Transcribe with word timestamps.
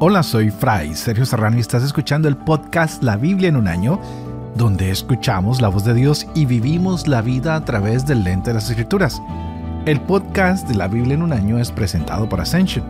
Hola, 0.00 0.22
soy 0.22 0.50
Fray 0.50 0.94
Sergio 0.94 1.26
Serrano 1.26 1.56
y 1.56 1.60
estás 1.60 1.82
escuchando 1.82 2.28
el 2.28 2.36
podcast 2.36 3.02
La 3.02 3.16
Biblia 3.16 3.48
en 3.48 3.56
un 3.56 3.66
año, 3.66 4.00
donde 4.54 4.92
escuchamos 4.92 5.60
la 5.60 5.66
voz 5.66 5.84
de 5.84 5.92
Dios 5.92 6.24
y 6.36 6.46
vivimos 6.46 7.08
la 7.08 7.20
vida 7.20 7.56
a 7.56 7.64
través 7.64 8.06
del 8.06 8.22
lente 8.22 8.50
de 8.50 8.54
las 8.54 8.70
escrituras. 8.70 9.20
El 9.86 10.00
podcast 10.00 10.68
de 10.68 10.76
La 10.76 10.86
Biblia 10.86 11.14
en 11.14 11.22
un 11.22 11.32
año 11.32 11.58
es 11.58 11.72
presentado 11.72 12.28
por 12.28 12.40
Ascension. 12.40 12.84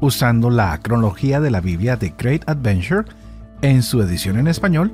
Usando 0.00 0.48
la 0.48 0.78
cronología 0.78 1.40
de 1.40 1.50
la 1.50 1.60
Biblia 1.60 1.96
de 1.96 2.14
Great 2.16 2.48
Adventure 2.48 3.06
en 3.62 3.82
su 3.82 4.00
edición 4.00 4.38
en 4.38 4.46
español, 4.46 4.92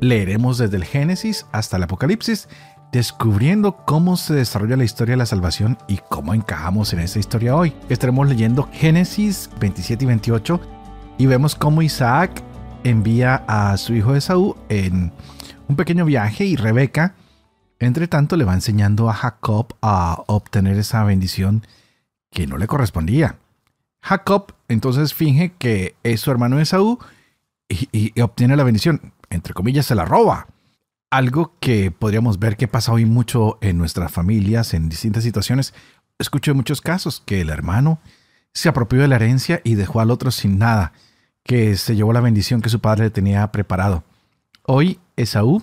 leeremos 0.00 0.58
desde 0.58 0.76
el 0.76 0.84
Génesis 0.84 1.46
hasta 1.50 1.78
el 1.78 1.82
Apocalipsis 1.82 2.48
descubriendo 2.92 3.78
cómo 3.86 4.18
se 4.18 4.34
desarrolla 4.34 4.76
la 4.76 4.84
historia 4.84 5.14
de 5.14 5.18
la 5.18 5.26
salvación 5.26 5.78
y 5.88 5.98
cómo 6.10 6.34
encajamos 6.34 6.92
en 6.92 7.00
esta 7.00 7.18
historia 7.18 7.56
hoy. 7.56 7.74
Estaremos 7.88 8.28
leyendo 8.28 8.68
Génesis 8.70 9.48
27 9.58 10.04
y 10.04 10.06
28 10.06 10.60
y 11.16 11.26
vemos 11.26 11.54
cómo 11.54 11.80
Isaac 11.80 12.42
envía 12.84 13.44
a 13.48 13.78
su 13.78 13.94
hijo 13.94 14.14
Esaú 14.14 14.56
en 14.68 15.10
un 15.68 15.76
pequeño 15.76 16.04
viaje 16.04 16.44
y 16.44 16.56
Rebeca, 16.56 17.14
entre 17.78 18.08
tanto, 18.08 18.36
le 18.36 18.44
va 18.44 18.54
enseñando 18.54 19.08
a 19.08 19.14
Jacob 19.14 19.74
a 19.80 20.22
obtener 20.26 20.76
esa 20.76 21.02
bendición 21.02 21.66
que 22.30 22.46
no 22.46 22.58
le 22.58 22.66
correspondía. 22.66 23.36
Jacob 24.02 24.52
entonces 24.68 25.14
finge 25.14 25.52
que 25.58 25.96
es 26.02 26.20
su 26.20 26.30
hermano 26.30 26.60
Esaú 26.60 26.98
y, 27.68 27.88
y 27.90 28.20
obtiene 28.20 28.56
la 28.56 28.64
bendición. 28.64 29.12
Entre 29.30 29.54
comillas, 29.54 29.86
se 29.86 29.94
la 29.94 30.04
roba 30.04 30.46
algo 31.12 31.54
que 31.60 31.90
podríamos 31.90 32.38
ver 32.38 32.56
que 32.56 32.68
pasa 32.68 32.90
hoy 32.90 33.04
mucho 33.04 33.58
en 33.60 33.76
nuestras 33.76 34.10
familias, 34.10 34.72
en 34.72 34.88
distintas 34.88 35.22
situaciones. 35.22 35.74
Escucho 36.18 36.54
muchos 36.54 36.80
casos 36.80 37.22
que 37.26 37.42
el 37.42 37.50
hermano 37.50 38.00
se 38.54 38.70
apropió 38.70 39.02
de 39.02 39.08
la 39.08 39.16
herencia 39.16 39.60
y 39.62 39.74
dejó 39.74 40.00
al 40.00 40.10
otro 40.10 40.30
sin 40.30 40.58
nada, 40.58 40.94
que 41.44 41.76
se 41.76 41.96
llevó 41.96 42.14
la 42.14 42.22
bendición 42.22 42.62
que 42.62 42.70
su 42.70 42.80
padre 42.80 43.04
le 43.04 43.10
tenía 43.10 43.52
preparado. 43.52 44.04
Hoy 44.62 45.00
Esaú 45.16 45.62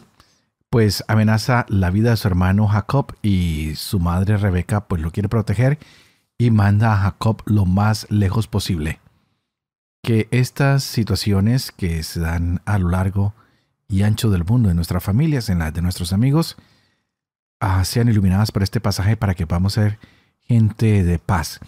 pues 0.70 1.04
amenaza 1.08 1.66
la 1.68 1.90
vida 1.90 2.12
de 2.12 2.18
su 2.18 2.28
hermano 2.28 2.68
Jacob 2.68 3.16
y 3.24 3.74
su 3.76 4.00
madre 4.00 4.38
Rebeca 4.38 4.88
pues 4.88 5.02
lo 5.02 5.10
quiere 5.10 5.30
proteger 5.30 5.80
y 6.38 6.52
manda 6.52 6.94
a 6.94 6.98
Jacob 6.98 7.42
lo 7.46 7.66
más 7.66 8.06
lejos 8.12 8.48
posible. 8.48 9.00
Que 10.04 10.28
estas 10.30 10.84
situaciones 10.84 11.72
que 11.72 12.04
se 12.04 12.20
dan 12.20 12.62
a 12.66 12.78
lo 12.78 12.90
largo 12.90 13.34
y 13.90 14.04
ancho 14.04 14.30
del 14.30 14.46
mundo, 14.46 14.70
en 14.70 14.76
nuestras 14.76 15.04
familias, 15.04 15.50
en 15.50 15.60
las 15.60 15.74
de 15.74 15.82
nuestros 15.82 16.14
amigos, 16.14 16.56
ah, 17.60 17.84
sean 17.84 18.08
iluminadas 18.08 18.52
por 18.52 18.64
este 18.64 18.80
pasaje 18.80 19.18
para 19.18 19.34
que 19.34 19.48
podamos 19.48 19.74
ser 19.74 20.00
gente 20.42 21.04
de 21.04 21.20
paz. 21.20 21.60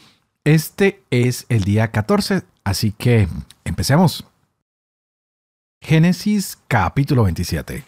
Este 0.43 1.03
es 1.09 1.45
el 1.49 1.63
día 1.63 1.91
14, 1.91 2.43
así 2.63 2.91
que 2.91 3.27
empecemos. 3.65 4.25
Génesis 5.81 6.59
capítulo 6.67 7.23
27. 7.23 7.83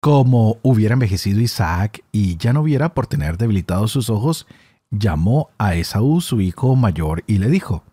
Como 0.00 0.56
hubiera 0.62 0.94
envejecido 0.94 1.40
Isaac 1.40 2.02
y 2.10 2.36
ya 2.38 2.52
no 2.52 2.62
hubiera 2.62 2.94
por 2.94 3.06
tener 3.06 3.36
debilitados 3.36 3.92
sus 3.92 4.08
ojos, 4.08 4.46
llamó 4.90 5.50
a 5.58 5.74
Esaú 5.74 6.20
su 6.22 6.40
hijo 6.40 6.74
mayor 6.74 7.22
y 7.26 7.38
le 7.38 7.48
dijo, 7.48 7.84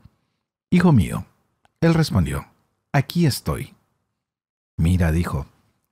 Hijo 0.72 0.94
mío. 0.94 1.26
Él 1.82 1.94
respondió, 1.94 2.48
Aquí 2.92 3.26
estoy. 3.26 3.76
Mira, 4.80 5.12
dijo, 5.12 5.46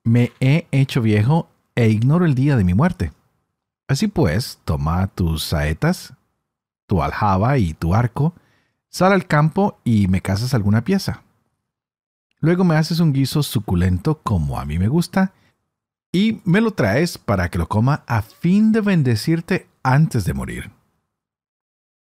me 0.06 0.32
he 0.40 0.66
hecho 0.72 1.02
viejo 1.02 1.50
e 1.76 1.90
ignoro 1.90 2.26
el 2.26 2.36
día 2.36 2.56
de 2.56 2.64
mi 2.64 2.74
muerte. 2.74 3.12
Así 3.86 4.08
pues, 4.08 4.62
toma 4.64 5.08
tus 5.08 5.44
saetas, 5.44 6.14
tu 6.88 7.04
aljaba 7.04 7.58
y 7.58 7.74
tu 7.74 7.94
arco, 7.94 8.34
sal 8.88 9.12
al 9.12 9.28
campo 9.28 9.78
y 9.84 10.08
me 10.08 10.22
cazas 10.22 10.54
alguna 10.54 10.86
pieza. 10.86 11.24
Luego 12.40 12.64
me 12.64 12.78
haces 12.78 13.02
un 13.02 13.12
guiso 13.12 13.44
suculento 13.44 14.22
como 14.24 14.58
a 14.58 14.64
mí 14.64 14.80
me 14.80 14.88
gusta, 14.88 15.34
y 16.14 16.40
me 16.46 16.62
lo 16.62 16.72
traes 16.72 17.18
para 17.18 17.50
que 17.50 17.58
lo 17.58 17.68
coma 17.68 18.06
a 18.08 18.22
fin 18.22 18.72
de 18.72 18.80
bendecirte 18.80 19.68
antes 19.84 20.24
de 20.24 20.34
morir. 20.34 20.72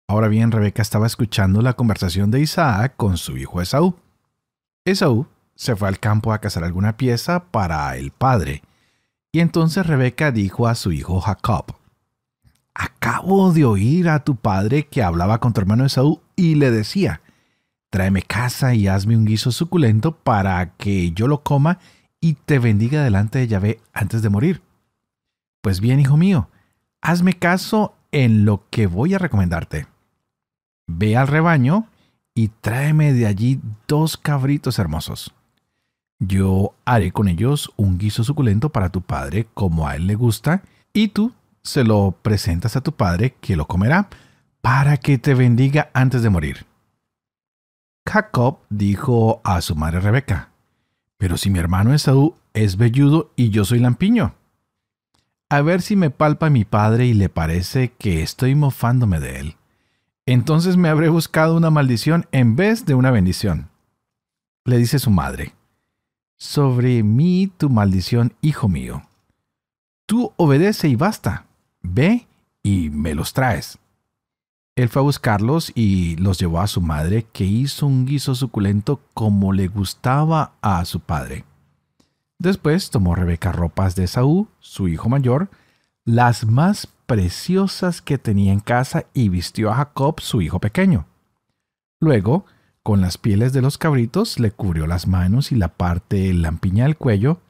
Ahora 0.08 0.28
bien, 0.28 0.52
Rebeca 0.52 0.82
estaba 0.82 1.06
escuchando 1.06 1.62
la 1.62 1.72
conversación 1.72 2.30
de 2.30 2.40
Isaac 2.40 2.96
con 2.98 3.16
su 3.16 3.38
hijo 3.38 3.62
Esaú. 3.62 3.96
Esaú 4.84 5.26
se 5.56 5.74
fue 5.74 5.88
al 5.88 5.98
campo 5.98 6.32
a 6.32 6.38
cazar 6.38 6.62
alguna 6.62 6.96
pieza 6.96 7.46
para 7.46 7.96
el 7.96 8.12
padre. 8.12 8.62
Y 9.32 9.40
entonces 9.40 9.86
Rebeca 9.86 10.30
dijo 10.30 10.68
a 10.68 10.76
su 10.76 10.92
hijo 10.92 11.20
Jacob, 11.20 11.74
Acabo 12.74 13.52
de 13.52 13.64
oír 13.64 14.08
a 14.08 14.22
tu 14.22 14.36
padre 14.36 14.86
que 14.86 15.02
hablaba 15.02 15.40
con 15.40 15.54
tu 15.54 15.60
hermano 15.62 15.86
Esaú 15.86 16.20
y 16.36 16.56
le 16.56 16.70
decía, 16.70 17.22
tráeme 17.90 18.20
casa 18.20 18.74
y 18.74 18.86
hazme 18.86 19.16
un 19.16 19.24
guiso 19.24 19.50
suculento 19.50 20.12
para 20.12 20.74
que 20.76 21.12
yo 21.12 21.26
lo 21.26 21.42
coma 21.42 21.78
y 22.20 22.34
te 22.34 22.58
bendiga 22.58 23.02
delante 23.02 23.38
de 23.38 23.48
Yahvé 23.48 23.80
antes 23.94 24.20
de 24.20 24.28
morir. 24.28 24.62
Pues 25.62 25.80
bien, 25.80 26.00
hijo 26.00 26.18
mío, 26.18 26.50
hazme 27.00 27.32
caso 27.32 27.94
en 28.12 28.44
lo 28.44 28.68
que 28.68 28.86
voy 28.86 29.14
a 29.14 29.18
recomendarte. 29.18 29.86
Ve 30.86 31.16
al 31.16 31.28
rebaño 31.28 31.88
y 32.34 32.48
tráeme 32.48 33.14
de 33.14 33.26
allí 33.26 33.60
dos 33.88 34.16
cabritos 34.16 34.78
hermosos. 34.78 35.35
Yo 36.18 36.74
haré 36.84 37.12
con 37.12 37.28
ellos 37.28 37.72
un 37.76 37.98
guiso 37.98 38.24
suculento 38.24 38.70
para 38.70 38.88
tu 38.88 39.02
padre 39.02 39.46
como 39.54 39.86
a 39.86 39.96
él 39.96 40.06
le 40.06 40.14
gusta, 40.14 40.62
y 40.92 41.08
tú 41.08 41.32
se 41.62 41.84
lo 41.84 42.12
presentas 42.22 42.76
a 42.76 42.80
tu 42.80 42.92
padre 42.92 43.34
que 43.40 43.56
lo 43.56 43.66
comerá, 43.66 44.08
para 44.60 44.96
que 44.96 45.18
te 45.18 45.34
bendiga 45.34 45.90
antes 45.92 46.22
de 46.22 46.30
morir. 46.30 46.66
Jacob 48.08 48.58
dijo 48.70 49.40
a 49.44 49.60
su 49.60 49.74
madre 49.74 50.00
Rebeca, 50.00 50.50
pero 51.18 51.36
si 51.36 51.50
mi 51.50 51.58
hermano 51.58 51.92
Esaú 51.92 52.34
es 52.54 52.76
velludo 52.76 53.32
y 53.36 53.50
yo 53.50 53.64
soy 53.64 53.78
lampiño. 53.78 54.34
A 55.48 55.60
ver 55.60 55.82
si 55.82 55.96
me 55.96 56.10
palpa 56.10 56.50
mi 56.50 56.64
padre 56.64 57.06
y 57.06 57.14
le 57.14 57.28
parece 57.28 57.92
que 57.92 58.22
estoy 58.22 58.54
mofándome 58.54 59.20
de 59.20 59.40
él. 59.40 59.56
Entonces 60.24 60.76
me 60.76 60.88
habré 60.88 61.08
buscado 61.08 61.56
una 61.56 61.70
maldición 61.70 62.26
en 62.32 62.56
vez 62.56 62.84
de 62.86 62.94
una 62.94 63.10
bendición. 63.10 63.70
Le 64.64 64.78
dice 64.78 64.98
su 64.98 65.10
madre, 65.10 65.54
sobre 66.36 67.02
mí 67.02 67.50
tu 67.56 67.70
maldición, 67.70 68.34
hijo 68.40 68.68
mío. 68.68 69.02
Tú 70.06 70.32
obedece 70.36 70.88
y 70.88 70.96
basta. 70.96 71.46
Ve 71.82 72.26
y 72.62 72.90
me 72.90 73.14
los 73.14 73.32
traes. 73.32 73.78
Él 74.76 74.90
fue 74.90 75.00
a 75.00 75.04
buscarlos 75.04 75.72
y 75.74 76.16
los 76.16 76.38
llevó 76.38 76.60
a 76.60 76.66
su 76.66 76.82
madre, 76.82 77.26
que 77.32 77.44
hizo 77.44 77.86
un 77.86 78.04
guiso 78.04 78.34
suculento 78.34 79.00
como 79.14 79.52
le 79.52 79.68
gustaba 79.68 80.52
a 80.60 80.84
su 80.84 81.00
padre. 81.00 81.44
Después 82.38 82.90
tomó 82.90 83.14
Rebeca 83.14 83.52
ropas 83.52 83.94
de 83.94 84.06
Saúl, 84.06 84.48
su 84.58 84.88
hijo 84.88 85.08
mayor, 85.08 85.48
las 86.04 86.46
más 86.46 86.88
preciosas 87.06 88.02
que 88.02 88.18
tenía 88.18 88.52
en 88.52 88.60
casa, 88.60 89.06
y 89.14 89.30
vistió 89.30 89.70
a 89.70 89.76
Jacob, 89.76 90.20
su 90.20 90.42
hijo 90.42 90.60
pequeño. 90.60 91.06
Luego 91.98 92.44
con 92.86 93.00
las 93.00 93.18
pieles 93.18 93.52
de 93.52 93.62
los 93.62 93.78
cabritos 93.78 94.38
le 94.38 94.52
cubrió 94.52 94.86
las 94.86 95.08
manos 95.08 95.50
y 95.50 95.56
la 95.56 95.66
parte 95.66 96.32
lampiña 96.32 96.84
del 96.84 96.96
cuello, 96.96 97.40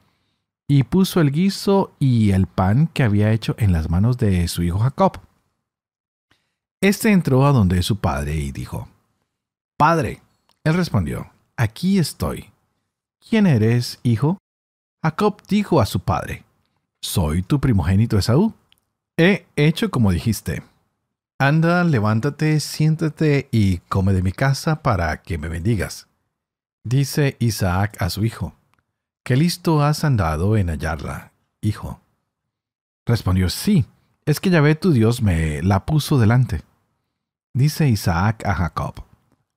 y 0.67 0.81
puso 0.81 1.21
el 1.21 1.31
guiso 1.31 1.93
y 1.99 2.31
el 2.31 2.47
pan 2.47 2.87
que 2.87 3.03
había 3.03 3.31
hecho 3.31 3.53
en 3.59 3.71
las 3.71 3.87
manos 3.87 4.17
de 4.17 4.47
su 4.47 4.63
hijo 4.63 4.79
Jacob. 4.79 5.19
Este 6.81 7.11
entró 7.11 7.45
a 7.45 7.51
donde 7.51 7.83
su 7.83 7.99
padre 7.99 8.35
y 8.35 8.51
dijo, 8.51 8.89
Padre, 9.77 10.23
él 10.63 10.73
respondió, 10.73 11.29
Aquí 11.55 11.99
estoy. 11.99 12.49
¿Quién 13.29 13.45
eres, 13.45 13.99
hijo? 14.01 14.39
Jacob 15.03 15.43
dijo 15.47 15.79
a 15.79 15.85
su 15.85 15.99
padre, 15.99 16.45
Soy 16.99 17.43
tu 17.43 17.59
primogénito 17.59 18.17
Esaú. 18.17 18.55
He 19.17 19.45
hecho 19.55 19.91
como 19.91 20.11
dijiste. 20.11 20.63
Anda, 21.39 21.83
levántate, 21.83 22.59
siéntate 22.59 23.47
y 23.51 23.77
come 23.89 24.11
de 24.13 24.23
mi 24.23 24.31
casa 24.31 24.81
para 24.81 25.21
que 25.21 25.37
me 25.37 25.49
bendigas. 25.49 26.07
Dice 26.83 27.37
Isaac 27.37 27.95
a 28.01 28.09
su 28.09 28.25
hijo, 28.25 28.55
¿qué 29.23 29.37
listo 29.37 29.83
has 29.83 30.03
andado 30.03 30.57
en 30.57 30.69
hallarla, 30.69 31.33
hijo? 31.61 32.01
Respondió, 33.05 33.51
sí, 33.51 33.85
es 34.25 34.39
que 34.39 34.49
Yahvé 34.49 34.73
tu 34.73 34.91
Dios 34.91 35.21
me 35.21 35.61
la 35.61 35.85
puso 35.85 36.17
delante. 36.17 36.63
Dice 37.53 37.87
Isaac 37.87 38.43
a 38.43 38.55
Jacob, 38.55 38.95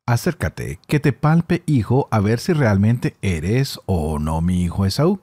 acércate, 0.04 0.80
que 0.86 1.00
te 1.00 1.14
palpe, 1.14 1.62
hijo, 1.64 2.08
a 2.10 2.20
ver 2.20 2.40
si 2.40 2.52
realmente 2.52 3.16
eres 3.22 3.80
o 3.86 4.18
no 4.18 4.42
mi 4.42 4.64
hijo 4.64 4.84
Esaú. 4.84 5.20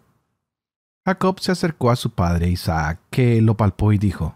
Jacob 1.06 1.40
se 1.40 1.52
acercó 1.52 1.92
a 1.92 1.96
su 1.96 2.10
padre 2.10 2.50
Isaac, 2.50 3.00
que 3.12 3.44
lo 3.44 3.56
palpó 3.58 3.94
y 3.94 4.00
dijo, 4.00 4.36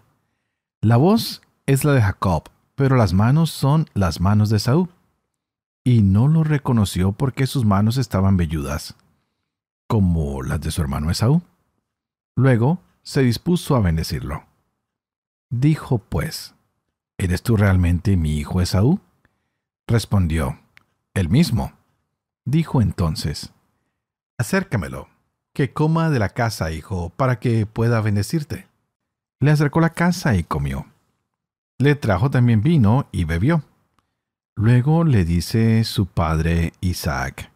La 0.81 0.97
voz 0.97 1.41
es 1.65 1.83
la 1.83 1.93
de 1.93 2.01
Jacob, 2.01 2.49
pero 2.75 2.95
las 2.95 3.13
manos 3.13 3.51
son 3.51 3.87
las 3.93 4.19
manos 4.19 4.49
de 4.49 4.59
Saúl. 4.59 4.89
Y 5.83 6.01
no 6.01 6.27
lo 6.27 6.43
reconoció 6.43 7.11
porque 7.11 7.47
sus 7.47 7.65
manos 7.65 7.97
estaban 7.97 8.37
velludas, 8.37 8.95
como 9.87 10.43
las 10.43 10.61
de 10.61 10.71
su 10.71 10.81
hermano 10.81 11.09
Esaú. 11.09 11.41
Luego 12.35 12.81
se 13.03 13.21
dispuso 13.21 13.75
a 13.75 13.79
bendecirlo. 13.79 14.45
Dijo 15.49 15.97
pues, 15.97 16.53
¿Eres 17.17 17.41
tú 17.41 17.57
realmente 17.57 18.15
mi 18.17 18.37
hijo 18.37 18.61
Esaú? 18.61 18.99
Respondió, 19.87 20.59
El 21.13 21.29
mismo. 21.29 21.73
Dijo 22.45 22.81
entonces, 22.81 23.53
Acércamelo, 24.37 25.07
que 25.53 25.73
coma 25.73 26.09
de 26.09 26.19
la 26.19 26.29
casa, 26.29 26.71
hijo, 26.71 27.09
para 27.11 27.39
que 27.39 27.65
pueda 27.65 28.01
bendecirte. 28.01 28.67
Le 29.39 29.51
acercó 29.51 29.81
la 29.81 29.91
casa 29.91 30.35
y 30.35 30.43
comió. 30.43 30.90
Le 31.81 31.95
trajo 31.95 32.29
también 32.29 32.61
vino 32.61 33.07
y 33.11 33.23
bebió. 33.23 33.63
Luego 34.55 35.03
le 35.03 35.25
dice 35.25 35.83
su 35.83 36.05
padre 36.05 36.73
Isaac, 36.79 37.51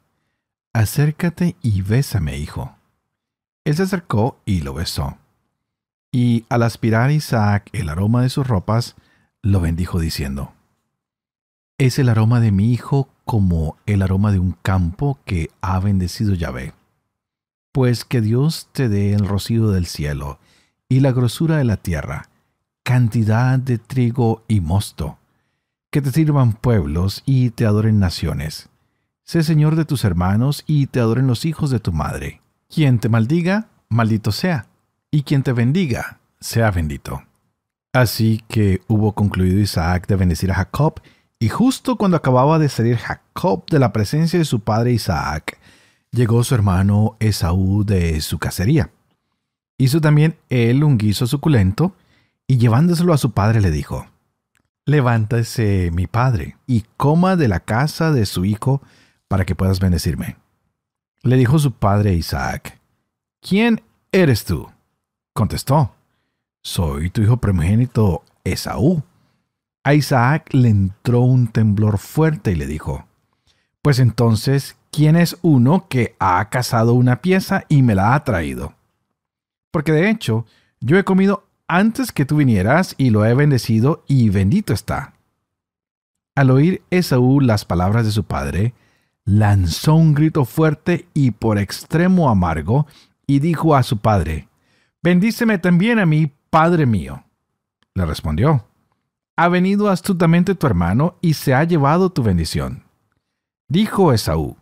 Acércate 0.73 1.55
y 1.61 1.83
bésame, 1.83 2.35
hijo. 2.35 2.75
Él 3.65 3.75
se 3.75 3.83
acercó 3.83 4.39
y 4.43 4.61
lo 4.61 4.73
besó. 4.73 5.19
Y 6.11 6.43
al 6.49 6.63
aspirar 6.63 7.11
Isaac 7.11 7.69
el 7.71 7.87
aroma 7.87 8.23
de 8.23 8.29
sus 8.29 8.47
ropas, 8.47 8.95
lo 9.43 9.61
bendijo 9.61 9.99
diciendo, 9.99 10.53
Es 11.77 11.99
el 11.99 12.09
aroma 12.09 12.39
de 12.39 12.51
mi 12.51 12.73
hijo 12.73 13.09
como 13.25 13.77
el 13.85 14.01
aroma 14.01 14.31
de 14.31 14.39
un 14.39 14.53
campo 14.63 15.19
que 15.25 15.51
ha 15.61 15.79
bendecido 15.79 16.33
Yahvé. 16.33 16.73
Pues 17.71 18.05
que 18.05 18.21
Dios 18.21 18.69
te 18.71 18.89
dé 18.89 19.13
el 19.13 19.27
rocío 19.27 19.69
del 19.69 19.85
cielo 19.85 20.39
y 20.89 21.01
la 21.01 21.11
grosura 21.11 21.57
de 21.57 21.65
la 21.65 21.77
tierra, 21.77 22.27
cantidad 22.85 23.57
de 23.57 23.79
trigo 23.79 24.43
y 24.47 24.61
mosto, 24.61 25.17
que 25.89 26.03
te 26.03 26.11
sirvan 26.11 26.53
pueblos 26.53 27.23
y 27.25 27.49
te 27.49 27.65
adoren 27.65 27.99
naciones. 27.99 28.69
Sé 29.23 29.41
Señor 29.41 29.75
de 29.75 29.85
tus 29.85 30.05
hermanos 30.05 30.63
y 30.67 30.85
te 30.85 30.99
adoren 30.99 31.25
los 31.25 31.45
hijos 31.45 31.71
de 31.71 31.79
tu 31.79 31.91
madre. 31.91 32.41
Quien 32.69 32.99
te 32.99 33.09
maldiga, 33.09 33.69
maldito 33.89 34.31
sea, 34.31 34.67
y 35.09 35.23
quien 35.23 35.41
te 35.41 35.51
bendiga, 35.51 36.19
sea 36.39 36.69
bendito. 36.69 37.23
Así 37.91 38.43
que 38.47 38.83
hubo 38.87 39.13
concluido 39.13 39.59
Isaac 39.59 40.05
de 40.05 40.17
bendecir 40.17 40.51
a 40.51 40.55
Jacob, 40.55 41.01
y 41.39 41.49
justo 41.49 41.95
cuando 41.95 42.17
acababa 42.17 42.59
de 42.59 42.69
salir 42.69 42.97
Jacob 42.97 43.65
de 43.65 43.79
la 43.79 43.93
presencia 43.93 44.37
de 44.37 44.45
su 44.45 44.59
padre 44.59 44.91
Isaac, 44.93 45.57
llegó 46.11 46.43
su 46.43 46.53
hermano 46.53 47.17
Esaú 47.19 47.83
de 47.83 48.21
su 48.21 48.37
cacería. 48.37 48.91
Hizo 49.79 50.01
también 50.01 50.37
él 50.49 50.83
un 50.83 50.99
guiso 50.99 51.25
suculento, 51.25 51.95
y 52.47 52.57
llevándoselo 52.57 53.13
a 53.13 53.17
su 53.17 53.31
padre 53.31 53.61
le 53.61 53.71
dijo, 53.71 54.07
Levántese, 54.85 55.89
mi 55.91 56.05
padre, 56.05 56.57
y 56.67 56.85
coma 56.95 57.35
de 57.35 57.47
la 57.47 57.59
casa 57.59 58.11
de 58.11 58.25
su 58.27 58.45
hijo, 58.45 58.81
para 59.27 59.45
que 59.45 59.55
puedas 59.55 59.79
bendecirme. 59.79 60.37
Le 61.23 61.37
dijo 61.37 61.57
su 61.57 61.71
padre 61.71 62.13
Isaac, 62.13 62.79
¿Quién 63.41 63.81
eres 64.11 64.45
tú? 64.45 64.69
Contestó, 65.33 65.95
Soy 66.61 67.09
tu 67.09 67.21
hijo 67.21 67.37
primogénito 67.37 68.23
Esaú. 68.43 69.03
A 69.83 69.93
Isaac 69.93 70.49
le 70.53 70.69
entró 70.69 71.21
un 71.21 71.47
temblor 71.47 71.97
fuerte 71.97 72.51
y 72.51 72.55
le 72.55 72.67
dijo, 72.67 73.07
Pues 73.81 73.99
entonces, 73.99 74.77
¿quién 74.91 75.15
es 75.15 75.37
uno 75.41 75.87
que 75.89 76.15
ha 76.19 76.47
cazado 76.49 76.93
una 76.93 77.21
pieza 77.21 77.65
y 77.69 77.81
me 77.81 77.95
la 77.95 78.13
ha 78.13 78.23
traído? 78.23 78.73
Porque 79.71 79.91
de 79.91 80.09
hecho, 80.09 80.45
yo 80.79 80.97
he 80.97 81.03
comido 81.03 81.44
antes 81.67 82.11
que 82.11 82.25
tú 82.25 82.37
vinieras 82.37 82.95
y 82.97 83.09
lo 83.09 83.25
he 83.25 83.33
bendecido 83.33 84.03
y 84.07 84.29
bendito 84.29 84.73
está. 84.73 85.13
Al 86.35 86.51
oír 86.51 86.83
Esaú 86.89 87.39
las 87.39 87.65
palabras 87.65 88.05
de 88.05 88.11
su 88.11 88.25
padre, 88.25 88.73
lanzó 89.23 89.95
un 89.95 90.13
grito 90.13 90.45
fuerte 90.45 91.07
y 91.13 91.31
por 91.31 91.57
extremo 91.57 92.29
amargo, 92.29 92.87
y 93.27 93.39
dijo 93.39 93.75
a 93.75 93.83
su 93.83 93.97
padre, 93.97 94.47
Bendíceme 95.01 95.57
también 95.57 95.97
a 95.97 96.05
mí, 96.05 96.31
padre 96.49 96.85
mío. 96.85 97.23
Le 97.95 98.05
respondió, 98.05 98.67
Ha 99.35 99.47
venido 99.47 99.89
astutamente 99.89 100.53
tu 100.55 100.67
hermano 100.67 101.15
y 101.21 101.33
se 101.33 101.55
ha 101.55 101.63
llevado 101.63 102.11
tu 102.11 102.21
bendición. 102.21 102.83
Dijo 103.67 104.13
Esaú, 104.13 104.57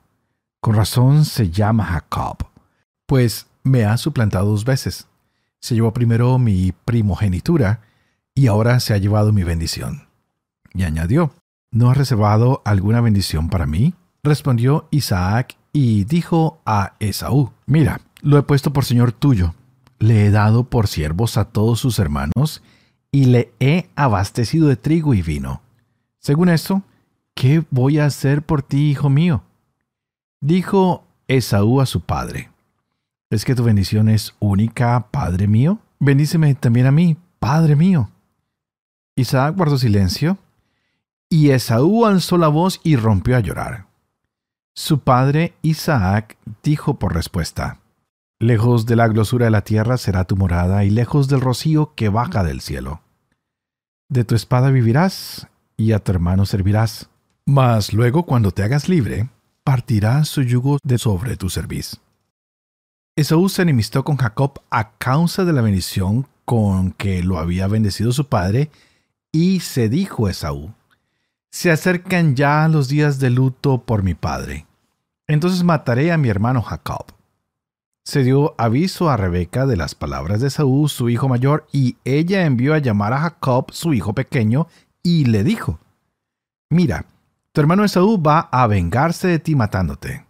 Con 0.61 0.75
razón 0.75 1.25
se 1.25 1.49
llama 1.49 1.85
Jacob, 1.85 2.47
pues 3.06 3.47
me 3.63 3.83
ha 3.83 3.97
suplantado 3.97 4.51
dos 4.51 4.63
veces 4.63 5.07
se 5.63 5.75
llevó 5.75 5.94
primero 5.94 6.38
mi 6.39 6.74
primogenitura 6.74 7.80
y 8.36 8.48
ahora 8.48 8.81
se 8.81 8.94
ha 8.94 8.98
llevado 8.98 9.31
mi 9.31 9.44
bendición. 9.44 10.10
Y 10.74 10.83
añadió, 10.83 11.31
¿no 11.71 11.89
has 11.89 11.95
reservado 11.95 12.62
alguna 12.65 13.00
bendición 13.00 13.48
para 13.48 13.65
mí? 13.65 13.94
Respondió 14.24 14.89
Isaac 14.92 15.56
y 15.71 16.04
dijo 16.04 16.60
a 16.65 16.95
Esaú, 17.00 17.54
mira, 17.65 18.01
lo 18.21 18.38
he 18.38 18.44
puesto 18.44 18.74
por 18.74 18.83
señor 18.83 19.13
tuyo, 19.13 19.56
le 20.00 20.25
he 20.25 20.31
dado 20.31 20.65
por 20.65 20.88
siervos 20.88 21.38
a 21.38 21.45
todos 21.45 21.80
sus 21.80 21.98
hermanos 21.98 22.62
y 23.09 23.27
le 23.27 23.54
he 23.62 23.88
abastecido 23.95 24.68
de 24.68 24.75
trigo 24.75 25.13
y 25.13 25.21
vino. 25.21 25.62
Según 26.19 26.50
esto, 26.50 26.83
¿qué 27.36 27.63
voy 27.69 28.00
a 28.00 28.06
hacer 28.06 28.42
por 28.42 28.63
ti, 28.63 28.89
hijo 28.92 29.09
mío? 29.09 29.44
Dijo 30.42 31.06
Esaú 31.30 31.80
a 31.80 31.86
su 31.86 32.01
padre, 32.01 32.50
¿Es 33.33 33.45
que 33.45 33.56
tu 33.56 33.63
bendición 33.63 34.09
es 34.09 34.35
única, 34.38 35.07
Padre 35.09 35.47
mío? 35.47 35.80
Bendíceme 35.97 36.53
también 36.53 36.85
a 36.85 36.91
mí, 36.91 37.18
Padre 37.39 37.75
mío. 37.75 38.12
Isaac 39.15 39.56
guardó 39.57 39.80
silencio, 39.80 40.38
y 41.31 41.50
Esaú 41.50 42.06
alzó 42.06 42.38
la 42.38 42.47
voz 42.47 42.80
y 42.83 42.95
rompió 42.95 43.35
a 43.35 43.39
llorar. 43.39 43.88
Su 44.75 45.00
padre 45.00 45.56
Isaac 45.63 46.38
dijo 46.62 47.00
por 47.00 47.15
respuesta, 47.15 47.80
Lejos 48.38 48.85
de 48.85 48.97
la 48.97 49.07
glosura 49.07 49.45
de 49.45 49.51
la 49.51 49.63
tierra 49.63 49.97
será 49.97 50.25
tu 50.25 50.35
morada, 50.35 50.83
y 50.83 50.91
lejos 50.91 51.27
del 51.27 51.41
rocío 51.41 51.95
que 51.95 52.09
baja 52.09 52.44
del 52.44 52.62
cielo. 52.62 53.01
De 54.09 54.24
tu 54.24 54.35
espada 54.35 54.69
vivirás, 54.69 55.47
y 55.75 55.94
a 55.94 56.03
tu 56.03 56.12
hermano 56.12 56.45
servirás. 56.45 57.09
Mas 57.47 57.94
luego, 57.94 58.27
cuando 58.27 58.51
te 58.51 58.62
hagas 58.62 58.89
libre, 58.89 59.27
partirá 59.63 60.24
su 60.24 60.44
yugo 60.44 60.77
de 60.83 61.00
sobre 61.00 61.35
tu 61.35 61.50
cerviz. 61.50 62.00
Esaú 63.15 63.48
se 63.48 63.62
enemistó 63.62 64.04
con 64.04 64.18
Jacob 64.18 64.62
a 64.71 64.98
causa 64.98 65.45
de 65.45 65.54
la 65.54 65.62
bendición 65.62 66.27
con 66.45 66.92
que 66.94 67.21
lo 67.21 67.38
había 67.38 67.68
bendecido 67.68 68.12
su 68.12 68.27
padre, 68.27 68.71
y 69.31 69.60
se 69.60 69.88
dijo 69.88 70.30
Esaú, 70.30 70.74
se 71.51 71.71
acercan 71.71 72.36
ya 72.36 72.68
los 72.68 72.88
días 72.88 73.19
de 73.19 73.30
luto 73.30 73.83
por 73.83 74.01
mi 74.01 74.15
padre. 74.15 74.65
Entonces 75.27 75.63
mataré 75.63 76.12
a 76.12 76.18
mi 76.18 76.30
hermano 76.30 76.63
Jacob. 76.63 77.06
Se 78.04 78.24
dio 78.24 78.56
aviso 78.57 79.10
a 79.10 79.18
Rebeca 79.18 79.68
de 79.68 79.77
las 79.77 79.94
palabras 79.94 80.42
de 80.42 80.48
Esaú, 80.48 80.89
su 80.89 81.09
hijo 81.09 81.30
mayor, 81.30 81.68
y 81.71 81.98
ella 82.06 82.45
envió 82.45 82.74
a 82.74 82.80
llamar 82.80 83.13
a 83.13 83.19
Jacob, 83.19 83.71
su 83.71 83.94
hijo 83.94 84.13
pequeño, 84.13 84.68
y 85.04 85.26
le 85.26 85.44
dijo, 85.44 85.80
Mira, 86.69 87.06
tu 87.52 87.61
hermano 87.61 87.83
Esaú 87.83 88.21
va 88.21 88.49
a 88.52 88.66
vengarse 88.66 89.28
de 89.28 89.37
ti 89.37 89.56
matándote. 89.56 90.26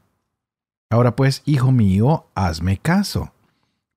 Ahora 0.93 1.15
pues, 1.15 1.41
hijo 1.45 1.71
mío, 1.71 2.27
hazme 2.35 2.77
caso. 2.77 3.33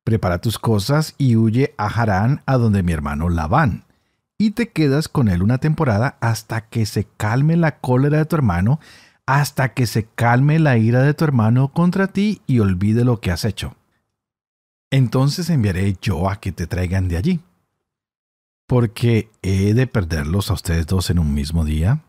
Prepara 0.02 0.40
tus 0.40 0.58
cosas 0.58 1.14
y 1.18 1.36
huye 1.36 1.74
a 1.76 1.88
Harán, 1.88 2.40
a 2.46 2.56
donde 2.56 2.82
mi 2.82 2.92
hermano 2.92 3.28
Labán, 3.28 3.84
y 4.38 4.52
te 4.52 4.70
quedas 4.70 5.06
con 5.06 5.28
él 5.28 5.42
una 5.42 5.58
temporada 5.58 6.16
hasta 6.22 6.62
que 6.62 6.86
se 6.86 7.04
calme 7.18 7.58
la 7.58 7.80
cólera 7.80 8.16
de 8.16 8.24
tu 8.24 8.36
hermano, 8.36 8.80
hasta 9.26 9.74
que 9.74 9.86
se 9.86 10.06
calme 10.06 10.58
la 10.58 10.78
ira 10.78 11.02
de 11.02 11.12
tu 11.12 11.24
hermano 11.24 11.68
contra 11.68 12.06
ti 12.06 12.40
y 12.46 12.60
olvide 12.60 13.04
lo 13.04 13.20
que 13.20 13.30
has 13.30 13.44
hecho. 13.44 13.76
Entonces 14.90 15.50
enviaré 15.50 15.98
yo 16.00 16.30
a 16.30 16.40
que 16.40 16.50
te 16.50 16.66
traigan 16.66 17.08
de 17.08 17.18
allí. 17.18 17.40
Porque 18.66 19.28
he 19.42 19.74
de 19.74 19.86
perderlos 19.86 20.50
a 20.50 20.54
ustedes 20.54 20.86
dos 20.86 21.10
en 21.10 21.18
un 21.18 21.34
mismo 21.34 21.66
día. 21.66 22.04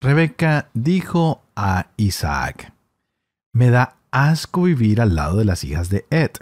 Rebeca 0.00 0.70
dijo 0.72 1.42
a 1.54 1.88
Isaac, 1.98 2.72
me 3.56 3.70
da 3.70 3.96
asco 4.10 4.64
vivir 4.64 5.00
al 5.00 5.14
lado 5.14 5.38
de 5.38 5.46
las 5.46 5.64
hijas 5.64 5.88
de 5.88 6.04
Ed. 6.10 6.32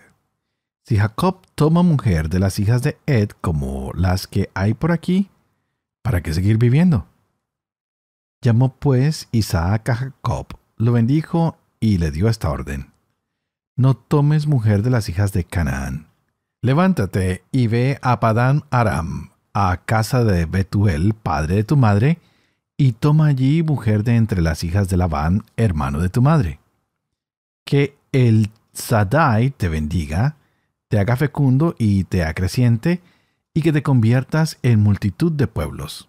Si 0.84 0.96
Jacob 0.96 1.42
toma 1.54 1.84
mujer 1.84 2.28
de 2.28 2.40
las 2.40 2.58
hijas 2.58 2.82
de 2.82 2.98
Ed 3.06 3.30
como 3.40 3.92
las 3.94 4.26
que 4.26 4.50
hay 4.52 4.74
por 4.74 4.90
aquí, 4.90 5.30
¿para 6.02 6.24
qué 6.24 6.34
seguir 6.34 6.58
viviendo? 6.58 7.06
Llamó 8.42 8.74
pues 8.74 9.28
Isaac 9.30 9.90
a 9.90 9.94
Jacob, 9.94 10.58
lo 10.76 10.90
bendijo 10.90 11.56
y 11.78 11.98
le 11.98 12.10
dio 12.10 12.28
esta 12.28 12.50
orden. 12.50 12.90
No 13.76 13.94
tomes 13.94 14.48
mujer 14.48 14.82
de 14.82 14.90
las 14.90 15.08
hijas 15.08 15.32
de 15.32 15.44
Canaán. 15.44 16.08
Levántate 16.62 17.44
y 17.52 17.68
ve 17.68 18.00
a 18.02 18.18
Padán 18.18 18.64
Aram, 18.70 19.30
a 19.52 19.76
casa 19.84 20.24
de 20.24 20.46
Betuel, 20.46 21.14
padre 21.14 21.54
de 21.54 21.64
tu 21.64 21.76
madre, 21.76 22.18
y 22.76 22.90
toma 22.90 23.26
allí 23.26 23.62
mujer 23.62 24.02
de 24.02 24.16
entre 24.16 24.42
las 24.42 24.64
hijas 24.64 24.88
de 24.88 24.96
Labán, 24.96 25.44
hermano 25.56 26.00
de 26.00 26.08
tu 26.08 26.20
madre 26.20 26.58
que 27.64 27.96
el 28.12 28.50
Sadai 28.72 29.50
te 29.50 29.68
bendiga, 29.68 30.36
te 30.88 30.98
haga 30.98 31.16
fecundo 31.16 31.74
y 31.78 32.04
te 32.04 32.24
acreciente, 32.24 33.00
y 33.54 33.62
que 33.62 33.72
te 33.72 33.82
conviertas 33.82 34.58
en 34.62 34.80
multitud 34.80 35.32
de 35.32 35.46
pueblos. 35.46 36.08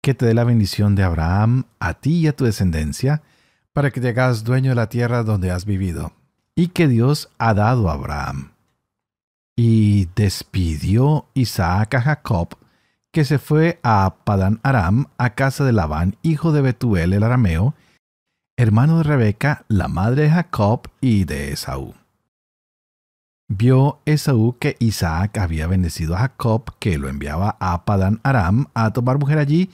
Que 0.00 0.14
te 0.14 0.26
dé 0.26 0.34
la 0.34 0.44
bendición 0.44 0.94
de 0.94 1.02
Abraham 1.02 1.64
a 1.78 1.94
ti 1.94 2.20
y 2.20 2.26
a 2.26 2.34
tu 2.34 2.44
descendencia, 2.44 3.22
para 3.72 3.90
que 3.90 4.00
te 4.00 4.08
hagas 4.08 4.44
dueño 4.44 4.70
de 4.70 4.76
la 4.76 4.88
tierra 4.88 5.22
donde 5.22 5.50
has 5.50 5.64
vivido, 5.66 6.12
y 6.54 6.68
que 6.68 6.88
Dios 6.88 7.30
ha 7.38 7.54
dado 7.54 7.90
a 7.90 7.94
Abraham. 7.94 8.52
Y 9.56 10.08
despidió 10.16 11.26
Isaac 11.34 11.94
a 11.94 12.00
Jacob, 12.00 12.56
que 13.12 13.24
se 13.24 13.38
fue 13.38 13.78
a 13.82 14.16
Padán 14.24 14.58
Aram, 14.62 15.06
a 15.18 15.30
casa 15.30 15.64
de 15.64 15.72
Labán, 15.72 16.16
hijo 16.22 16.50
de 16.50 16.62
Betuel 16.62 17.12
el 17.12 17.22
arameo, 17.22 17.74
hermano 18.56 18.98
de 18.98 19.04
Rebeca, 19.04 19.64
la 19.68 19.88
madre 19.88 20.22
de 20.22 20.30
Jacob 20.30 20.88
y 21.00 21.24
de 21.24 21.52
Esaú. 21.52 21.94
Vio 23.48 24.00
Esaú 24.06 24.56
que 24.58 24.76
Isaac 24.78 25.38
había 25.38 25.66
bendecido 25.66 26.14
a 26.14 26.20
Jacob, 26.20 26.64
que 26.78 26.98
lo 26.98 27.08
enviaba 27.08 27.56
a 27.60 27.84
Padán 27.84 28.20
Aram 28.22 28.66
a 28.74 28.92
tomar 28.92 29.18
mujer 29.18 29.38
allí, 29.38 29.70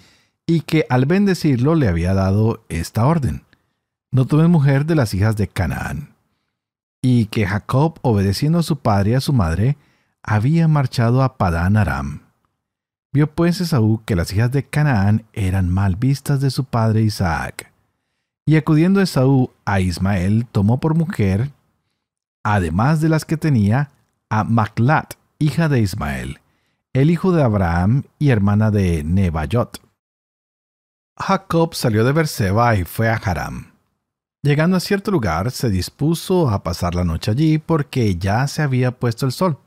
y 0.46 0.62
que 0.62 0.86
al 0.88 1.06
bendecirlo 1.06 1.74
le 1.74 1.88
había 1.88 2.14
dado 2.14 2.64
esta 2.68 3.06
orden. 3.06 3.44
No 4.10 4.26
tomes 4.26 4.48
mujer 4.48 4.86
de 4.86 4.96
las 4.96 5.14
hijas 5.14 5.36
de 5.36 5.46
Canaán. 5.46 6.14
Y 7.00 7.26
que 7.26 7.46
Jacob, 7.46 7.98
obedeciendo 8.02 8.58
a 8.58 8.64
su 8.64 8.80
padre 8.80 9.12
y 9.12 9.14
a 9.14 9.20
su 9.20 9.32
madre, 9.32 9.76
había 10.22 10.66
marchado 10.66 11.22
a 11.22 11.38
Padán 11.38 11.76
Aram. 11.76 12.22
Vio 13.12 13.32
pues 13.32 13.60
Esaú 13.60 14.02
que 14.04 14.16
las 14.16 14.32
hijas 14.32 14.50
de 14.50 14.64
Canaán 14.66 15.24
eran 15.32 15.70
mal 15.70 15.96
vistas 15.96 16.40
de 16.40 16.50
su 16.50 16.64
padre 16.64 17.02
Isaac. 17.02 17.69
Y 18.46 18.56
acudiendo 18.56 19.00
Esaú 19.00 19.50
a 19.64 19.80
Ismael, 19.80 20.46
tomó 20.50 20.80
por 20.80 20.94
mujer 20.94 21.50
además 22.42 23.00
de 23.00 23.08
las 23.08 23.24
que 23.24 23.36
tenía, 23.36 23.90
a 24.28 24.44
Maclat, 24.44 25.14
hija 25.38 25.68
de 25.68 25.80
Ismael, 25.80 26.40
el 26.92 27.10
hijo 27.10 27.32
de 27.32 27.42
Abraham 27.42 28.04
y 28.18 28.30
hermana 28.30 28.70
de 28.70 29.04
Nebayot. 29.04 29.80
Jacob 31.16 31.74
salió 31.74 32.04
de 32.04 32.12
Berseba 32.12 32.76
y 32.76 32.84
fue 32.84 33.08
a 33.08 33.16
Haram. 33.16 33.72
Llegando 34.42 34.76
a 34.76 34.80
cierto 34.80 35.10
lugar, 35.10 35.50
se 35.50 35.68
dispuso 35.68 36.48
a 36.48 36.62
pasar 36.62 36.94
la 36.94 37.04
noche 37.04 37.30
allí 37.30 37.58
porque 37.58 38.16
ya 38.16 38.46
se 38.46 38.62
había 38.62 38.92
puesto 38.92 39.26
el 39.26 39.32
sol. 39.32 39.58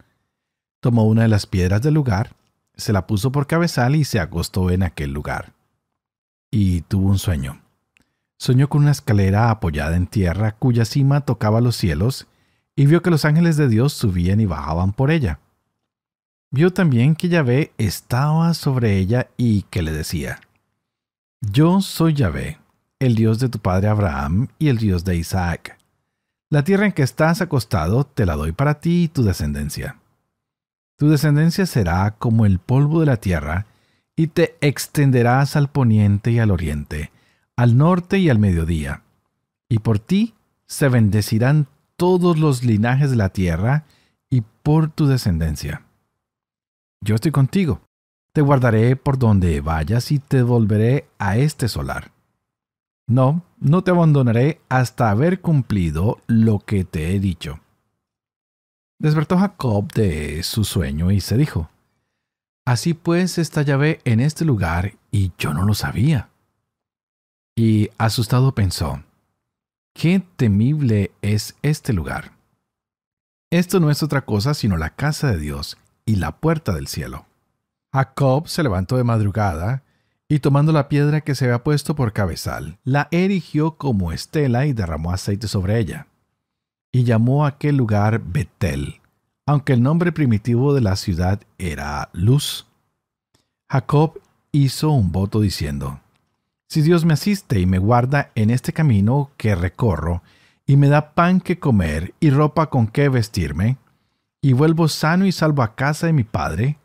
Tomó 0.81 1.03
una 1.03 1.21
de 1.23 1.27
las 1.27 1.45
piedras 1.45 1.81
del 1.81 1.93
lugar, 1.93 2.35
se 2.75 2.91
la 2.91 3.05
puso 3.05 3.31
por 3.31 3.45
cabezal 3.45 3.95
y 3.95 4.03
se 4.03 4.19
acostó 4.19 4.71
en 4.71 4.81
aquel 4.81 5.13
lugar. 5.13 5.53
Y 6.49 6.81
tuvo 6.81 7.09
un 7.09 7.19
sueño. 7.19 7.62
Soñó 8.43 8.67
con 8.67 8.81
una 8.81 8.91
escalera 8.91 9.51
apoyada 9.51 9.95
en 9.95 10.05
tierra 10.05 10.51
cuya 10.51 10.83
cima 10.83 11.21
tocaba 11.21 11.61
los 11.61 11.77
cielos 11.77 12.27
y 12.75 12.87
vio 12.87 13.01
que 13.01 13.09
los 13.09 13.23
ángeles 13.23 13.55
de 13.55 13.69
Dios 13.69 13.93
subían 13.93 14.41
y 14.41 14.45
bajaban 14.45 14.91
por 14.91 15.11
ella. 15.11 15.39
Vio 16.51 16.73
también 16.73 17.15
que 17.15 17.29
Yahvé 17.29 17.71
estaba 17.77 18.53
sobre 18.53 18.97
ella 18.97 19.29
y 19.37 19.61
que 19.69 19.81
le 19.81 19.93
decía, 19.93 20.41
Yo 21.39 21.79
soy 21.79 22.15
Yahvé, 22.15 22.59
el 22.99 23.15
Dios 23.15 23.39
de 23.39 23.47
tu 23.47 23.59
padre 23.59 23.87
Abraham 23.87 24.49
y 24.59 24.67
el 24.67 24.77
Dios 24.77 25.05
de 25.05 25.15
Isaac. 25.15 25.77
La 26.49 26.65
tierra 26.65 26.85
en 26.85 26.91
que 26.91 27.03
estás 27.03 27.39
acostado 27.39 28.03
te 28.03 28.25
la 28.25 28.35
doy 28.35 28.51
para 28.51 28.81
ti 28.81 29.03
y 29.03 29.07
tu 29.07 29.23
descendencia. 29.23 30.01
Tu 30.97 31.07
descendencia 31.07 31.65
será 31.65 32.15
como 32.19 32.45
el 32.45 32.59
polvo 32.59 32.99
de 32.99 33.05
la 33.05 33.15
tierra, 33.15 33.67
y 34.17 34.27
te 34.27 34.57
extenderás 34.59 35.55
al 35.55 35.69
poniente 35.69 36.31
y 36.31 36.39
al 36.39 36.51
oriente, 36.51 37.13
al 37.55 37.77
norte 37.77 38.19
y 38.19 38.29
al 38.29 38.39
mediodía. 38.39 39.03
Y 39.69 39.79
por 39.79 39.99
ti 39.99 40.33
se 40.65 40.89
bendecirán 40.89 41.67
todos 41.95 42.37
los 42.37 42.63
linajes 42.63 43.11
de 43.11 43.15
la 43.17 43.29
tierra 43.29 43.85
y 44.29 44.41
por 44.63 44.89
tu 44.89 45.07
descendencia. 45.07 45.83
Yo 47.01 47.15
estoy 47.15 47.31
contigo, 47.31 47.81
te 48.33 48.41
guardaré 48.41 48.95
por 48.95 49.19
donde 49.19 49.61
vayas 49.61 50.11
y 50.11 50.19
te 50.19 50.41
volveré 50.41 51.07
a 51.19 51.37
este 51.37 51.67
solar. 51.67 52.11
No, 53.07 53.43
no 53.59 53.83
te 53.83 53.91
abandonaré 53.91 54.61
hasta 54.69 55.11
haber 55.11 55.41
cumplido 55.41 56.19
lo 56.27 56.59
que 56.59 56.85
te 56.85 57.13
he 57.13 57.19
dicho. 57.19 57.59
Despertó 58.99 59.37
Jacob 59.37 59.91
de 59.91 60.41
su 60.43 60.63
sueño 60.63 61.11
y 61.11 61.19
se 61.19 61.37
dijo, 61.37 61.69
Así 62.65 62.93
pues 62.93 63.37
está 63.37 63.61
Yahvé 63.61 63.99
en 64.05 64.21
este 64.21 64.45
lugar 64.45 64.93
y 65.11 65.33
yo 65.37 65.53
no 65.53 65.63
lo 65.65 65.73
sabía. 65.73 66.29
Y 67.55 67.89
asustado 67.97 68.55
pensó, 68.55 69.03
Qué 69.93 70.23
temible 70.35 71.11
es 71.21 71.55
este 71.61 71.93
lugar. 71.93 72.31
Esto 73.51 73.79
no 73.79 73.91
es 73.91 74.01
otra 74.01 74.25
cosa 74.25 74.55
sino 74.55 74.77
la 74.77 74.89
casa 74.89 75.31
de 75.31 75.37
Dios 75.37 75.77
y 76.05 76.15
la 76.15 76.37
puerta 76.37 76.73
del 76.73 76.87
cielo. 76.87 77.27
Jacob 77.93 78.47
se 78.47 78.63
levantó 78.63 78.97
de 78.97 79.03
madrugada 79.03 79.83
y 80.27 80.39
tomando 80.39 80.71
la 80.71 80.89
piedra 80.89 81.21
que 81.21 81.35
se 81.35 81.45
había 81.45 81.63
puesto 81.63 81.95
por 81.95 82.11
cabezal, 82.11 82.79
la 82.83 83.07
erigió 83.11 83.77
como 83.77 84.11
estela 84.11 84.65
y 84.65 84.73
derramó 84.73 85.11
aceite 85.11 85.47
sobre 85.47 85.77
ella. 85.77 86.07
Y 86.91 87.03
llamó 87.03 87.45
a 87.45 87.49
aquel 87.49 87.77
lugar 87.77 88.19
Betel, 88.25 88.99
aunque 89.45 89.73
el 89.73 89.83
nombre 89.83 90.11
primitivo 90.11 90.73
de 90.73 90.81
la 90.81 90.95
ciudad 90.95 91.41
era 91.59 92.09
Luz. 92.13 92.65
Jacob 93.69 94.19
hizo 94.51 94.89
un 94.89 95.11
voto 95.11 95.39
diciendo, 95.39 95.99
si 96.73 96.81
Dios 96.81 97.05
me 97.05 97.13
asiste 97.13 97.59
y 97.59 97.67
me 97.67 97.77
guarda 97.77 98.31
en 98.33 98.49
este 98.49 98.73
camino 98.73 99.29
que 99.37 99.53
recorro, 99.53 100.23
y 100.65 100.75
me 100.75 100.87
da 100.87 101.13
pan 101.13 101.39
que 101.39 101.59
comer 101.59 102.15
y 102.19 102.31
ropa 102.31 102.71
con 102.71 102.87
que 102.87 103.09
vestirme, 103.09 103.77
y 104.41 104.53
vuelvo 104.53 104.87
sano 104.87 105.27
y 105.27 105.31
salvo 105.31 105.61
a 105.61 105.75
casa 105.75 106.07
de 106.07 106.13
mi 106.13 106.23
Padre, 106.23 106.79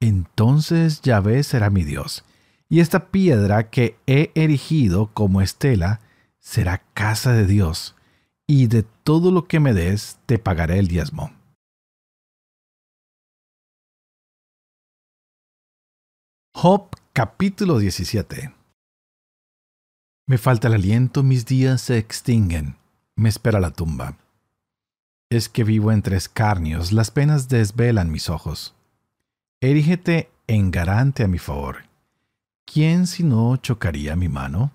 entonces 0.00 1.02
Yahvé 1.02 1.44
será 1.44 1.70
mi 1.70 1.84
Dios, 1.84 2.24
y 2.68 2.80
esta 2.80 3.10
piedra 3.12 3.70
que 3.70 3.96
he 4.08 4.32
erigido 4.34 5.12
como 5.14 5.40
estela 5.40 6.00
será 6.40 6.82
casa 6.92 7.32
de 7.32 7.46
Dios, 7.46 7.94
y 8.44 8.66
de 8.66 8.82
todo 9.04 9.30
lo 9.30 9.46
que 9.46 9.60
me 9.60 9.72
des 9.72 10.18
te 10.26 10.40
pagaré 10.40 10.80
el 10.80 10.88
diezmo. 10.88 11.30
Job 16.56 16.88
capítulo 17.12 17.78
17 17.78 18.57
me 20.28 20.36
falta 20.36 20.68
el 20.68 20.74
aliento, 20.74 21.22
mis 21.22 21.46
días 21.46 21.80
se 21.80 21.96
extinguen, 21.96 22.76
me 23.16 23.30
espera 23.30 23.60
la 23.60 23.70
tumba. 23.70 24.18
Es 25.30 25.48
que 25.48 25.64
vivo 25.64 25.90
entre 25.90 26.18
escarnios, 26.18 26.92
las 26.92 27.10
penas 27.10 27.48
desvelan 27.48 28.10
mis 28.10 28.28
ojos. 28.28 28.74
Erígete 29.62 30.30
en 30.46 30.70
garante 30.70 31.24
a 31.24 31.28
mi 31.28 31.38
favor. 31.38 31.84
¿Quién 32.66 33.06
si 33.06 33.24
no 33.24 33.56
chocaría 33.56 34.16
mi 34.16 34.28
mano? 34.28 34.70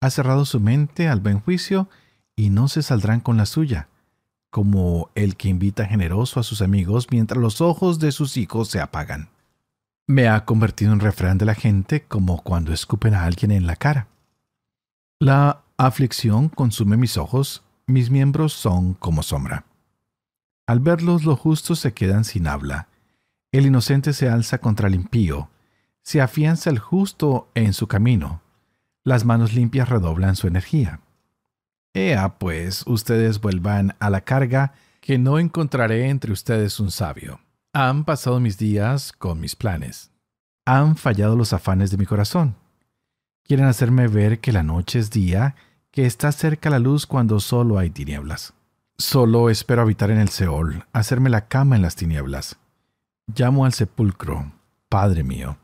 Ha 0.00 0.10
cerrado 0.10 0.44
su 0.44 0.60
mente 0.60 1.08
al 1.08 1.18
buen 1.18 1.40
juicio 1.40 1.88
y 2.36 2.50
no 2.50 2.68
se 2.68 2.82
saldrán 2.82 3.18
con 3.18 3.36
la 3.36 3.46
suya, 3.46 3.88
como 4.48 5.10
el 5.16 5.36
que 5.36 5.48
invita 5.48 5.86
generoso 5.86 6.38
a 6.38 6.44
sus 6.44 6.62
amigos 6.62 7.08
mientras 7.10 7.40
los 7.40 7.60
ojos 7.60 7.98
de 7.98 8.12
sus 8.12 8.36
hijos 8.36 8.68
se 8.68 8.80
apagan. 8.80 9.28
Me 10.06 10.28
ha 10.28 10.44
convertido 10.44 10.92
en 10.92 11.00
refrán 11.00 11.36
de 11.36 11.46
la 11.46 11.56
gente 11.56 12.04
como 12.04 12.42
cuando 12.44 12.72
escupen 12.72 13.14
a 13.14 13.24
alguien 13.24 13.50
en 13.50 13.66
la 13.66 13.74
cara. 13.74 14.06
La 15.24 15.62
aflicción 15.76 16.48
consume 16.48 16.96
mis 16.96 17.16
ojos, 17.16 17.62
mis 17.86 18.10
miembros 18.10 18.54
son 18.54 18.94
como 18.94 19.22
sombra. 19.22 19.66
Al 20.66 20.80
verlos 20.80 21.22
los 21.22 21.38
justos 21.38 21.78
se 21.78 21.94
quedan 21.94 22.24
sin 22.24 22.48
habla. 22.48 22.88
El 23.52 23.66
inocente 23.66 24.14
se 24.14 24.28
alza 24.28 24.58
contra 24.58 24.88
el 24.88 24.96
impío, 24.96 25.48
se 26.02 26.20
afianza 26.20 26.70
el 26.70 26.80
justo 26.80 27.48
en 27.54 27.72
su 27.72 27.86
camino. 27.86 28.42
Las 29.04 29.24
manos 29.24 29.52
limpias 29.52 29.88
redoblan 29.88 30.34
su 30.34 30.48
energía. 30.48 30.98
Ea, 31.94 32.40
pues, 32.40 32.82
ustedes 32.88 33.40
vuelvan 33.40 33.94
a 34.00 34.10
la 34.10 34.22
carga, 34.22 34.72
que 35.00 35.18
no 35.18 35.38
encontraré 35.38 36.08
entre 36.08 36.32
ustedes 36.32 36.80
un 36.80 36.90
sabio. 36.90 37.38
Han 37.72 38.02
pasado 38.02 38.40
mis 38.40 38.58
días 38.58 39.12
con 39.12 39.38
mis 39.38 39.54
planes. 39.54 40.10
Han 40.64 40.96
fallado 40.96 41.36
los 41.36 41.52
afanes 41.52 41.92
de 41.92 41.96
mi 41.98 42.06
corazón. 42.06 42.56
Quieren 43.52 43.68
hacerme 43.68 44.08
ver 44.08 44.40
que 44.40 44.50
la 44.50 44.62
noche 44.62 44.98
es 44.98 45.10
día, 45.10 45.56
que 45.90 46.06
está 46.06 46.32
cerca 46.32 46.70
la 46.70 46.78
luz 46.78 47.06
cuando 47.06 47.38
solo 47.38 47.78
hay 47.78 47.90
tinieblas. 47.90 48.54
Solo 48.96 49.50
espero 49.50 49.82
habitar 49.82 50.10
en 50.10 50.20
el 50.20 50.30
Seol, 50.30 50.86
hacerme 50.94 51.28
la 51.28 51.48
cama 51.48 51.76
en 51.76 51.82
las 51.82 51.94
tinieblas. 51.94 52.56
Llamo 53.26 53.66
al 53.66 53.74
sepulcro, 53.74 54.50
Padre 54.88 55.22
mío. 55.22 55.58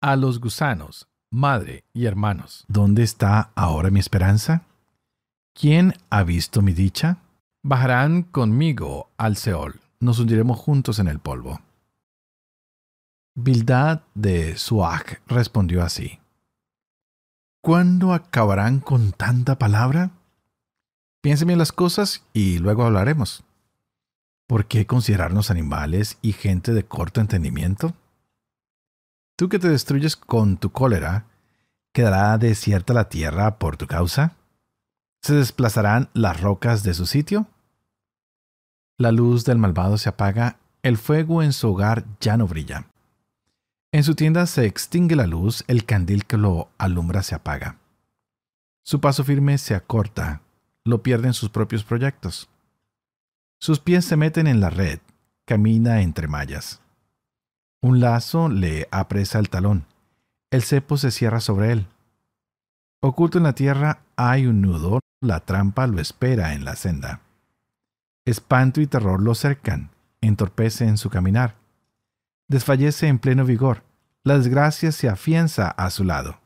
A 0.00 0.16
los 0.16 0.40
gusanos, 0.40 1.06
madre 1.30 1.84
y 1.92 2.06
hermanos. 2.06 2.64
¿Dónde 2.66 3.02
está 3.02 3.50
ahora 3.54 3.90
mi 3.90 4.00
esperanza? 4.00 4.62
¿Quién 5.52 5.92
ha 6.08 6.22
visto 6.22 6.62
mi 6.62 6.72
dicha? 6.72 7.18
Bajarán 7.62 8.22
conmigo 8.22 9.10
al 9.18 9.36
Seol, 9.36 9.78
nos 10.00 10.18
hundiremos 10.18 10.58
juntos 10.58 10.98
en 10.98 11.08
el 11.08 11.18
polvo. 11.18 11.60
Bildad 13.34 14.00
de 14.14 14.56
Suach 14.56 15.18
respondió 15.26 15.82
así. 15.82 16.20
¿Cuándo 17.68 18.14
acabarán 18.14 18.80
con 18.80 19.12
tanta 19.12 19.58
palabra? 19.58 20.12
Piensen 21.20 21.48
bien 21.48 21.58
las 21.58 21.70
cosas 21.70 22.24
y 22.32 22.56
luego 22.60 22.84
hablaremos. 22.84 23.44
¿Por 24.46 24.64
qué 24.64 24.86
considerarnos 24.86 25.50
animales 25.50 26.16
y 26.22 26.32
gente 26.32 26.72
de 26.72 26.86
corto 26.86 27.20
entendimiento? 27.20 27.92
Tú 29.36 29.50
que 29.50 29.58
te 29.58 29.68
destruyes 29.68 30.16
con 30.16 30.56
tu 30.56 30.72
cólera, 30.72 31.26
¿quedará 31.92 32.38
desierta 32.38 32.94
la 32.94 33.10
tierra 33.10 33.58
por 33.58 33.76
tu 33.76 33.86
causa? 33.86 34.32
¿Se 35.20 35.34
desplazarán 35.34 36.08
las 36.14 36.40
rocas 36.40 36.82
de 36.84 36.94
su 36.94 37.04
sitio? 37.04 37.48
La 38.96 39.12
luz 39.12 39.44
del 39.44 39.58
malvado 39.58 39.98
se 39.98 40.08
apaga, 40.08 40.56
el 40.82 40.96
fuego 40.96 41.42
en 41.42 41.52
su 41.52 41.68
hogar 41.68 42.06
ya 42.18 42.38
no 42.38 42.46
brilla. 42.46 42.86
En 43.90 44.04
su 44.04 44.14
tienda 44.14 44.44
se 44.46 44.66
extingue 44.66 45.16
la 45.16 45.26
luz, 45.26 45.64
el 45.66 45.86
candil 45.86 46.26
que 46.26 46.36
lo 46.36 46.68
alumbra 46.76 47.22
se 47.22 47.34
apaga. 47.34 47.78
Su 48.82 49.00
paso 49.00 49.24
firme 49.24 49.56
se 49.56 49.74
acorta, 49.74 50.42
lo 50.84 51.02
pierde 51.02 51.28
en 51.28 51.34
sus 51.34 51.48
propios 51.48 51.84
proyectos. 51.84 52.50
Sus 53.58 53.80
pies 53.80 54.04
se 54.04 54.16
meten 54.16 54.46
en 54.46 54.60
la 54.60 54.68
red, 54.68 55.00
camina 55.46 56.02
entre 56.02 56.28
mallas. 56.28 56.82
Un 57.80 58.00
lazo 58.00 58.50
le 58.50 58.88
apresa 58.90 59.38
el 59.38 59.48
talón, 59.48 59.86
el 60.50 60.62
cepo 60.62 60.98
se 60.98 61.10
cierra 61.10 61.40
sobre 61.40 61.72
él. 61.72 61.86
Oculto 63.00 63.38
en 63.38 63.44
la 63.44 63.54
tierra 63.54 64.02
hay 64.16 64.46
un 64.46 64.60
nudo, 64.60 65.00
la 65.20 65.40
trampa 65.40 65.86
lo 65.86 66.00
espera 66.00 66.52
en 66.52 66.64
la 66.64 66.76
senda. 66.76 67.20
Espanto 68.26 68.82
y 68.82 68.86
terror 68.86 69.22
lo 69.22 69.34
cercan, 69.34 69.90
entorpece 70.20 70.86
en 70.86 70.98
su 70.98 71.08
caminar. 71.08 71.54
Desfallece 72.48 73.08
en 73.08 73.18
pleno 73.18 73.44
vigor, 73.44 73.82
la 74.24 74.38
desgracia 74.38 74.90
se 74.90 75.08
afianza 75.08 75.68
a 75.68 75.90
su 75.90 76.04
lado. 76.04 76.40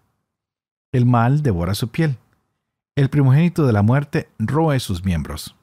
El 0.91 1.07
mal 1.07 1.43
devora 1.43 1.75
su 1.75 1.89
piel. 1.89 2.19
El 2.97 3.09
primogénito 3.09 3.67
de 3.67 3.73
la 3.73 3.83
muerte 3.83 4.29
roe 4.39 4.79
sus 4.81 5.05
miembros. 5.05 5.57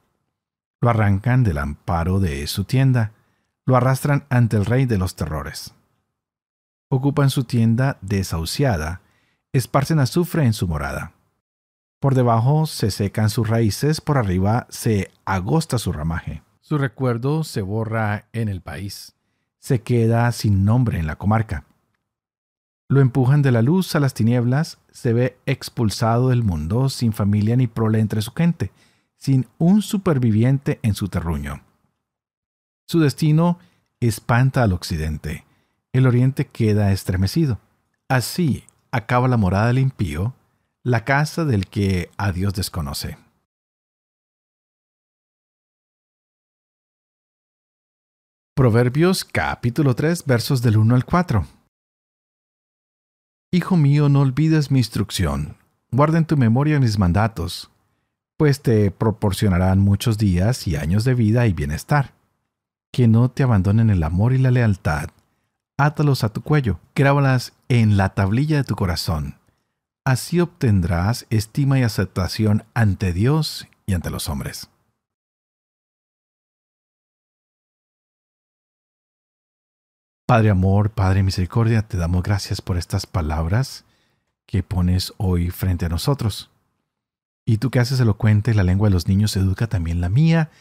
Lo 0.81 0.89
arrancan 0.89 1.43
del 1.43 1.57
amparo 1.57 2.19
de 2.19 2.47
su 2.47 2.63
tienda, 2.63 3.11
lo 3.65 3.75
arrastran 3.75 4.25
ante 4.29 4.55
el 4.55 4.65
rey 4.65 4.85
de 4.85 4.97
los 4.97 5.15
terrores. 5.15 5.75
Ocupan 6.89 7.29
su 7.29 7.43
tienda 7.43 7.97
desahuciada, 8.01 9.01
esparcen 9.51 9.99
azufre 9.99 10.45
en 10.45 10.53
su 10.53 10.67
morada. 10.67 11.11
Por 11.99 12.15
debajo 12.15 12.65
se 12.65 12.91
secan 12.91 13.29
sus 13.29 13.47
raíces, 13.47 13.99
por 13.99 14.17
arriba 14.17 14.67
se 14.69 15.11
agosta 15.25 15.77
su 15.77 15.91
ramaje. 15.91 16.43
Su 16.61 16.77
recuerdo 16.77 17.43
se 17.43 17.61
borra 17.61 18.29
en 18.31 18.47
el 18.47 18.61
país, 18.61 19.15
se 19.69 19.83
queda 19.83 20.31
sin 20.31 20.65
nombre 20.65 20.97
en 20.97 21.05
la 21.05 21.17
comarca. 21.17 21.63
Lo 22.87 23.01
empujan 23.01 23.43
de 23.43 23.51
la 23.51 23.61
luz 23.61 23.93
a 23.93 23.99
las 23.99 24.15
tinieblas, 24.15 24.79
se 24.89 25.13
ve 25.13 25.37
expulsado 25.45 26.29
del 26.29 26.41
mundo 26.41 26.89
sin 26.89 27.13
familia 27.13 27.55
ni 27.55 27.67
prole 27.67 27.99
entre 27.99 28.23
su 28.23 28.31
gente, 28.31 28.71
sin 29.15 29.45
un 29.59 29.83
superviviente 29.83 30.79
en 30.81 30.95
su 30.95 31.07
terruño. 31.07 31.61
Su 32.87 32.99
destino 32.99 33.59
espanta 33.99 34.63
al 34.63 34.73
occidente. 34.73 35.45
El 35.93 36.07
oriente 36.07 36.47
queda 36.47 36.91
estremecido. 36.91 37.59
Así 38.07 38.63
acaba 38.89 39.27
la 39.27 39.37
morada 39.37 39.67
del 39.67 39.77
impío, 39.77 40.33
la 40.81 41.05
casa 41.05 41.45
del 41.45 41.67
que 41.67 42.09
a 42.17 42.31
Dios 42.31 42.55
desconoce. 42.55 43.19
Proverbios 48.59 49.23
capítulo 49.23 49.95
3 49.95 50.25
versos 50.25 50.61
del 50.61 50.75
1 50.75 50.93
al 50.93 51.05
4. 51.05 51.47
Hijo 53.53 53.77
mío, 53.77 54.09
no 54.09 54.19
olvides 54.19 54.69
mi 54.69 54.79
instrucción, 54.79 55.55
guarda 55.93 56.17
en 56.17 56.25
tu 56.25 56.35
memoria 56.35 56.81
mis 56.81 56.99
mandatos, 56.99 57.71
pues 58.35 58.61
te 58.61 58.91
proporcionarán 58.91 59.79
muchos 59.79 60.17
días 60.17 60.67
y 60.67 60.75
años 60.75 61.05
de 61.05 61.13
vida 61.13 61.47
y 61.47 61.53
bienestar. 61.53 62.11
Que 62.91 63.07
no 63.07 63.31
te 63.31 63.43
abandonen 63.43 63.89
el 63.89 64.03
amor 64.03 64.33
y 64.33 64.39
la 64.39 64.51
lealtad. 64.51 65.07
Átalos 65.77 66.25
a 66.25 66.33
tu 66.33 66.41
cuello, 66.41 66.81
grábalas 66.93 67.53
en 67.69 67.95
la 67.95 68.09
tablilla 68.09 68.57
de 68.57 68.65
tu 68.65 68.75
corazón. 68.75 69.35
Así 70.03 70.41
obtendrás 70.41 71.27
estima 71.29 71.79
y 71.79 71.83
aceptación 71.83 72.65
ante 72.73 73.13
Dios 73.13 73.69
y 73.85 73.93
ante 73.93 74.09
los 74.09 74.27
hombres. 74.27 74.69
Padre 80.29 80.51
amor, 80.51 80.91
Padre 80.91 81.23
misericordia, 81.23 81.81
te 81.81 81.97
damos 81.97 82.21
gracias 82.21 82.61
por 82.61 82.77
estas 82.77 83.07
palabras 83.07 83.83
que 84.45 84.61
pones 84.61 85.11
hoy 85.17 85.49
frente 85.49 85.87
a 85.87 85.89
nosotros. 85.89 86.51
Y 87.47 87.57
tú 87.57 87.71
que 87.71 87.79
haces 87.79 87.99
elocuente 87.99 88.53
la 88.53 88.61
lengua 88.61 88.89
de 88.89 88.93
los 88.93 89.07
niños, 89.07 89.35
educa 89.35 89.65
también 89.65 90.01
la 90.01 90.09
mía, 90.09 90.51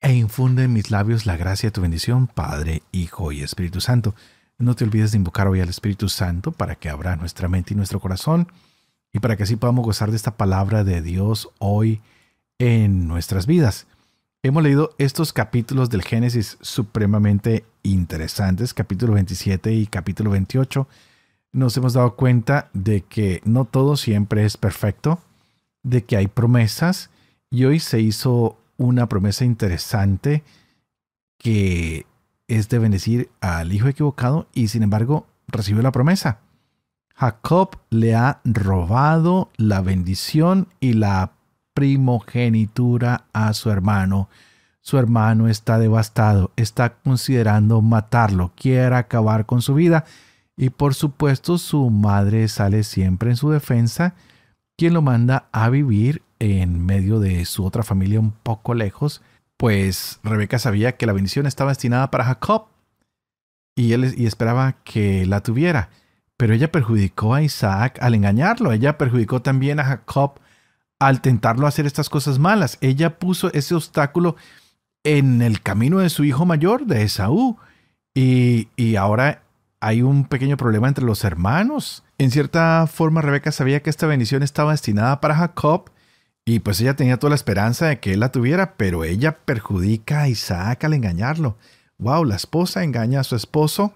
e 0.00 0.12
infunde 0.12 0.64
en 0.64 0.72
mis 0.72 0.90
labios 0.90 1.24
la 1.24 1.36
gracia 1.36 1.68
de 1.68 1.70
tu 1.70 1.82
bendición, 1.82 2.26
Padre, 2.26 2.82
Hijo 2.90 3.30
y 3.30 3.42
Espíritu 3.42 3.80
Santo. 3.80 4.16
No 4.58 4.74
te 4.74 4.82
olvides 4.82 5.12
de 5.12 5.18
invocar 5.18 5.46
hoy 5.46 5.60
al 5.60 5.68
Espíritu 5.68 6.08
Santo 6.08 6.50
para 6.50 6.74
que 6.74 6.88
abra 6.88 7.14
nuestra 7.14 7.48
mente 7.48 7.74
y 7.74 7.76
nuestro 7.76 8.00
corazón, 8.00 8.48
y 9.12 9.20
para 9.20 9.36
que 9.36 9.44
así 9.44 9.54
podamos 9.54 9.84
gozar 9.84 10.10
de 10.10 10.16
esta 10.16 10.36
palabra 10.36 10.82
de 10.82 11.00
Dios 11.00 11.50
hoy 11.60 12.00
en 12.58 13.06
nuestras 13.06 13.46
vidas. 13.46 13.86
Hemos 14.46 14.62
leído 14.62 14.94
estos 14.98 15.32
capítulos 15.32 15.90
del 15.90 16.04
Génesis 16.04 16.56
supremamente 16.60 17.64
interesantes, 17.82 18.74
capítulo 18.74 19.14
27 19.14 19.72
y 19.72 19.88
capítulo 19.88 20.30
28. 20.30 20.86
Nos 21.50 21.76
hemos 21.76 21.94
dado 21.94 22.14
cuenta 22.14 22.70
de 22.72 23.00
que 23.00 23.40
no 23.44 23.64
todo 23.64 23.96
siempre 23.96 24.44
es 24.44 24.56
perfecto, 24.56 25.18
de 25.82 26.04
que 26.04 26.16
hay 26.16 26.28
promesas 26.28 27.10
y 27.50 27.64
hoy 27.64 27.80
se 27.80 27.98
hizo 27.98 28.56
una 28.76 29.08
promesa 29.08 29.44
interesante 29.44 30.44
que 31.38 32.06
es 32.46 32.68
de 32.68 32.78
bendecir 32.78 33.30
al 33.40 33.72
hijo 33.72 33.88
equivocado 33.88 34.46
y 34.54 34.68
sin 34.68 34.84
embargo 34.84 35.26
recibió 35.48 35.82
la 35.82 35.90
promesa. 35.90 36.38
Jacob 37.16 37.80
le 37.90 38.14
ha 38.14 38.42
robado 38.44 39.50
la 39.56 39.80
bendición 39.80 40.68
y 40.78 40.92
la 40.92 41.32
primogenitura 41.76 43.26
a 43.34 43.52
su 43.52 43.70
hermano. 43.70 44.30
Su 44.80 44.96
hermano 44.96 45.46
está 45.46 45.78
devastado, 45.78 46.50
está 46.56 46.94
considerando 46.94 47.82
matarlo, 47.82 48.52
quiere 48.56 48.96
acabar 48.96 49.44
con 49.44 49.60
su 49.60 49.74
vida 49.74 50.06
y 50.56 50.70
por 50.70 50.94
supuesto 50.94 51.58
su 51.58 51.90
madre 51.90 52.48
sale 52.48 52.82
siempre 52.82 53.28
en 53.28 53.36
su 53.36 53.50
defensa 53.50 54.14
quien 54.78 54.94
lo 54.94 55.02
manda 55.02 55.48
a 55.52 55.68
vivir 55.68 56.22
en 56.38 56.84
medio 56.84 57.20
de 57.20 57.44
su 57.44 57.64
otra 57.64 57.82
familia 57.82 58.20
un 58.20 58.30
poco 58.30 58.72
lejos, 58.72 59.20
pues 59.58 60.18
Rebeca 60.22 60.58
sabía 60.58 60.96
que 60.96 61.06
la 61.06 61.12
bendición 61.12 61.46
estaba 61.46 61.72
destinada 61.72 62.10
para 62.10 62.24
Jacob 62.24 62.68
y 63.74 63.92
él 63.92 64.14
y 64.16 64.26
esperaba 64.26 64.76
que 64.82 65.26
la 65.26 65.42
tuviera. 65.42 65.90
Pero 66.38 66.54
ella 66.54 66.72
perjudicó 66.72 67.34
a 67.34 67.42
Isaac 67.42 67.98
al 68.00 68.14
engañarlo, 68.14 68.72
ella 68.72 68.96
perjudicó 68.96 69.42
también 69.42 69.78
a 69.80 69.84
Jacob 69.84 70.40
al 70.98 71.20
tentarlo 71.20 71.66
a 71.66 71.68
hacer 71.68 71.86
estas 71.86 72.08
cosas 72.08 72.38
malas. 72.38 72.78
Ella 72.80 73.18
puso 73.18 73.52
ese 73.52 73.74
obstáculo 73.74 74.36
en 75.04 75.42
el 75.42 75.62
camino 75.62 75.98
de 75.98 76.10
su 76.10 76.24
hijo 76.24 76.46
mayor, 76.46 76.86
de 76.86 77.02
Esaú. 77.02 77.58
Y, 78.14 78.68
y 78.76 78.96
ahora 78.96 79.42
hay 79.80 80.02
un 80.02 80.24
pequeño 80.24 80.56
problema 80.56 80.88
entre 80.88 81.04
los 81.04 81.24
hermanos. 81.24 82.02
En 82.18 82.30
cierta 82.30 82.86
forma, 82.86 83.20
Rebeca 83.20 83.52
sabía 83.52 83.82
que 83.82 83.90
esta 83.90 84.06
bendición 84.06 84.42
estaba 84.42 84.72
destinada 84.72 85.20
para 85.20 85.36
Jacob 85.36 85.90
y 86.48 86.60
pues 86.60 86.80
ella 86.80 86.94
tenía 86.94 87.18
toda 87.18 87.30
la 87.30 87.36
esperanza 87.36 87.86
de 87.86 87.98
que 87.98 88.14
él 88.14 88.20
la 88.20 88.30
tuviera, 88.30 88.76
pero 88.76 89.02
ella 89.02 89.36
perjudica 89.44 90.22
a 90.22 90.28
Isaac 90.28 90.84
al 90.84 90.94
engañarlo. 90.94 91.58
Wow, 91.98 92.24
la 92.24 92.36
esposa 92.36 92.84
engaña 92.84 93.20
a 93.20 93.24
su 93.24 93.34
esposo 93.34 93.92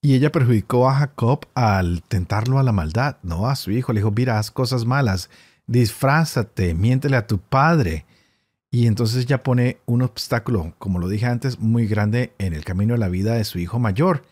y 0.00 0.14
ella 0.14 0.30
perjudicó 0.30 0.88
a 0.88 0.94
Jacob 0.94 1.46
al 1.54 2.02
tentarlo 2.02 2.60
a 2.60 2.62
la 2.62 2.70
maldad, 2.70 3.16
no 3.22 3.48
a 3.48 3.56
su 3.56 3.72
hijo. 3.72 3.92
Le 3.92 4.00
dijo, 4.00 4.12
mira, 4.12 4.38
haz 4.38 4.52
cosas 4.52 4.84
malas, 4.84 5.28
disfrázate, 5.66 6.74
miéntele 6.74 7.16
a 7.16 7.26
tu 7.26 7.38
padre. 7.38 8.04
Y 8.70 8.86
entonces 8.86 9.24
ella 9.24 9.42
pone 9.42 9.78
un 9.86 10.02
obstáculo, 10.02 10.74
como 10.78 10.98
lo 10.98 11.08
dije 11.08 11.26
antes, 11.26 11.58
muy 11.58 11.86
grande 11.86 12.32
en 12.38 12.52
el 12.52 12.64
camino 12.64 12.94
de 12.94 13.00
la 13.00 13.08
vida 13.08 13.34
de 13.34 13.44
su 13.44 13.58
hijo 13.58 13.78
mayor. 13.78 14.24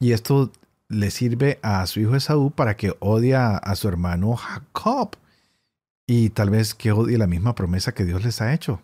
Y 0.00 0.12
esto 0.12 0.52
le 0.88 1.10
sirve 1.10 1.58
a 1.62 1.86
su 1.86 2.00
hijo 2.00 2.16
Esaú 2.16 2.50
para 2.50 2.76
que 2.76 2.94
odie 3.00 3.36
a, 3.36 3.74
su 3.74 3.88
hermano 3.88 4.36
Jacob 4.36 5.16
y 6.06 6.30
tal 6.30 6.50
vez 6.50 6.74
que 6.74 6.92
odie 6.92 7.16
la 7.16 7.26
misma 7.26 7.54
promesa 7.54 7.92
que 7.92 8.04
Dios 8.04 8.24
les 8.24 8.40
ha 8.40 8.52
hecho. 8.52 8.80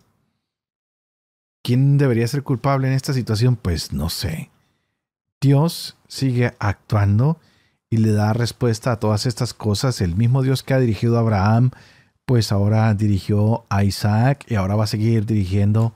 ¿Quién 1.62 1.98
debería 1.98 2.26
ser 2.26 2.42
culpable 2.42 2.88
en 2.88 2.94
esta 2.94 3.12
situación? 3.12 3.56
Pues 3.56 3.92
no 3.92 4.08
sé. 4.08 4.50
Dios 5.40 5.96
sigue 6.08 6.54
actuando 6.58 7.38
y 7.90 7.96
le 7.96 8.12
da 8.12 8.32
respuesta 8.32 8.92
a 8.92 9.00
todas 9.00 9.26
estas 9.26 9.52
cosas. 9.52 10.00
El 10.00 10.14
mismo 10.16 10.42
Dios 10.42 10.62
que 10.62 10.74
ha 10.74 10.78
dirigido 10.78 11.16
a 11.16 11.20
Abraham, 11.20 11.72
pues 12.24 12.52
ahora 12.52 12.94
dirigió 12.94 13.64
a 13.68 13.82
Isaac 13.82 14.46
y 14.48 14.54
ahora 14.54 14.76
va 14.76 14.84
a 14.84 14.86
seguir 14.86 15.26
dirigiendo 15.26 15.92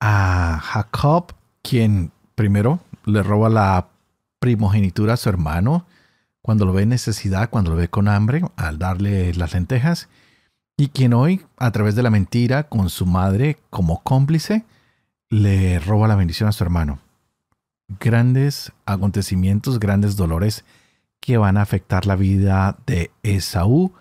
a 0.00 0.60
Jacob, 0.62 1.32
quien 1.62 2.12
primero 2.34 2.80
le 3.06 3.22
roba 3.22 3.48
la 3.48 3.88
primogenitura 4.38 5.14
a 5.14 5.16
su 5.16 5.30
hermano, 5.30 5.86
cuando 6.42 6.66
lo 6.66 6.74
ve 6.74 6.82
en 6.82 6.90
necesidad, 6.90 7.48
cuando 7.48 7.70
lo 7.70 7.76
ve 7.76 7.88
con 7.88 8.06
hambre, 8.06 8.42
al 8.56 8.78
darle 8.78 9.32
las 9.32 9.54
lentejas, 9.54 10.10
y 10.76 10.88
quien 10.88 11.14
hoy, 11.14 11.40
a 11.56 11.70
través 11.70 11.94
de 11.94 12.02
la 12.02 12.10
mentira, 12.10 12.64
con 12.64 12.90
su 12.90 13.06
madre 13.06 13.56
como 13.70 14.02
cómplice, 14.02 14.64
le 15.30 15.78
roba 15.78 16.06
la 16.06 16.16
bendición 16.16 16.50
a 16.50 16.52
su 16.52 16.62
hermano. 16.64 16.98
Grandes 17.98 18.72
acontecimientos, 18.84 19.80
grandes 19.80 20.16
dolores 20.16 20.64
que 21.24 21.38
van 21.38 21.56
a 21.56 21.62
afectar 21.62 22.04
la 22.04 22.16
vida 22.16 22.76
de 22.86 23.10
Esaú, 23.22 23.94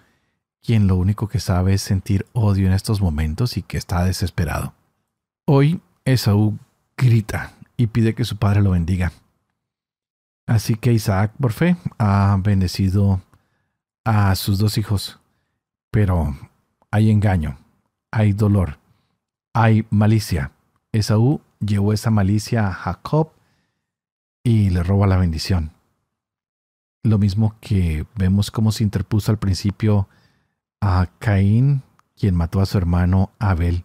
quien 0.62 0.88
lo 0.88 0.98
único 0.98 1.30
que 1.30 1.40
sabe 1.40 1.76
es 1.76 1.82
sentir 1.82 2.26
odio 2.34 2.68
en 2.68 2.74
estos 2.74 3.00
momentos 3.00 3.56
y 3.56 3.62
que 3.62 3.78
está 3.78 4.04
desesperado. 4.04 4.74
Hoy 5.46 5.80
Esaú 6.04 6.60
grita, 6.98 7.54
y 7.78 7.88
pide 7.88 8.14
que 8.14 8.26
su 8.26 8.36
padre 8.36 8.62
lo 8.62 8.72
bendiga. 8.72 9.14
Así 10.48 10.76
que 10.76 10.92
Isaac, 10.92 11.32
por 11.40 11.54
fe, 11.54 11.78
ha 11.98 12.38
bendecido 12.42 13.22
a 14.04 14.36
sus 14.36 14.60
dos 14.60 14.78
hijos. 14.78 15.18
Pero 15.92 16.36
hay 16.92 17.10
engaño, 17.10 17.58
hay 18.12 18.34
dolor, 18.34 18.80
hay 19.54 19.88
malicia. 19.92 20.52
Esaú 20.92 21.40
llevó 21.62 21.94
esa 21.94 22.12
malicia 22.12 22.68
a 22.68 22.74
Jacob 22.74 23.32
y 24.44 24.72
le 24.72 24.84
roba 24.84 25.08
la 25.08 25.16
bendición. 25.16 25.72
Lo 27.04 27.18
mismo 27.18 27.56
que 27.60 28.06
vemos 28.16 28.50
cómo 28.50 28.72
se 28.72 28.84
interpuso 28.84 29.32
al 29.32 29.38
principio 29.38 30.08
a 30.80 31.10
Caín, 31.20 31.82
quien 32.16 32.34
mató 32.34 32.62
a 32.62 32.66
su 32.66 32.78
hermano 32.78 33.32
Abel, 33.40 33.84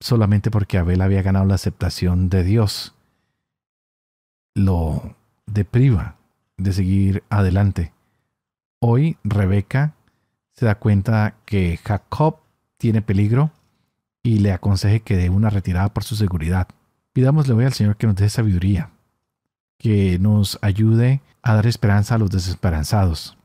solamente 0.00 0.50
porque 0.50 0.78
Abel 0.78 1.00
había 1.00 1.22
ganado 1.22 1.46
la 1.46 1.56
aceptación 1.56 2.28
de 2.28 2.44
Dios. 2.44 2.94
Lo 4.54 5.16
depriva 5.46 6.16
de 6.56 6.72
seguir 6.72 7.24
adelante. 7.28 7.92
Hoy 8.80 9.16
Rebeca 9.24 9.94
se 10.52 10.66
da 10.66 10.76
cuenta 10.76 11.34
que 11.44 11.78
Jacob 11.78 12.38
tiene 12.76 13.02
peligro 13.02 13.50
y 14.22 14.38
le 14.38 14.52
aconseje 14.52 15.00
que 15.00 15.16
dé 15.16 15.30
una 15.30 15.50
retirada 15.50 15.92
por 15.92 16.04
su 16.04 16.14
seguridad. 16.14 16.68
Pidámosle 17.12 17.54
hoy 17.54 17.64
al 17.64 17.72
Señor 17.72 17.96
que 17.96 18.06
nos 18.06 18.16
dé 18.16 18.28
sabiduría, 18.28 18.90
que 19.78 20.18
nos 20.18 20.58
ayude 20.60 21.20
a 21.42 21.54
dar 21.54 21.66
esperanza 21.66 22.16
a 22.16 22.18
los 22.18 22.30
desesperanzados, 22.30 23.38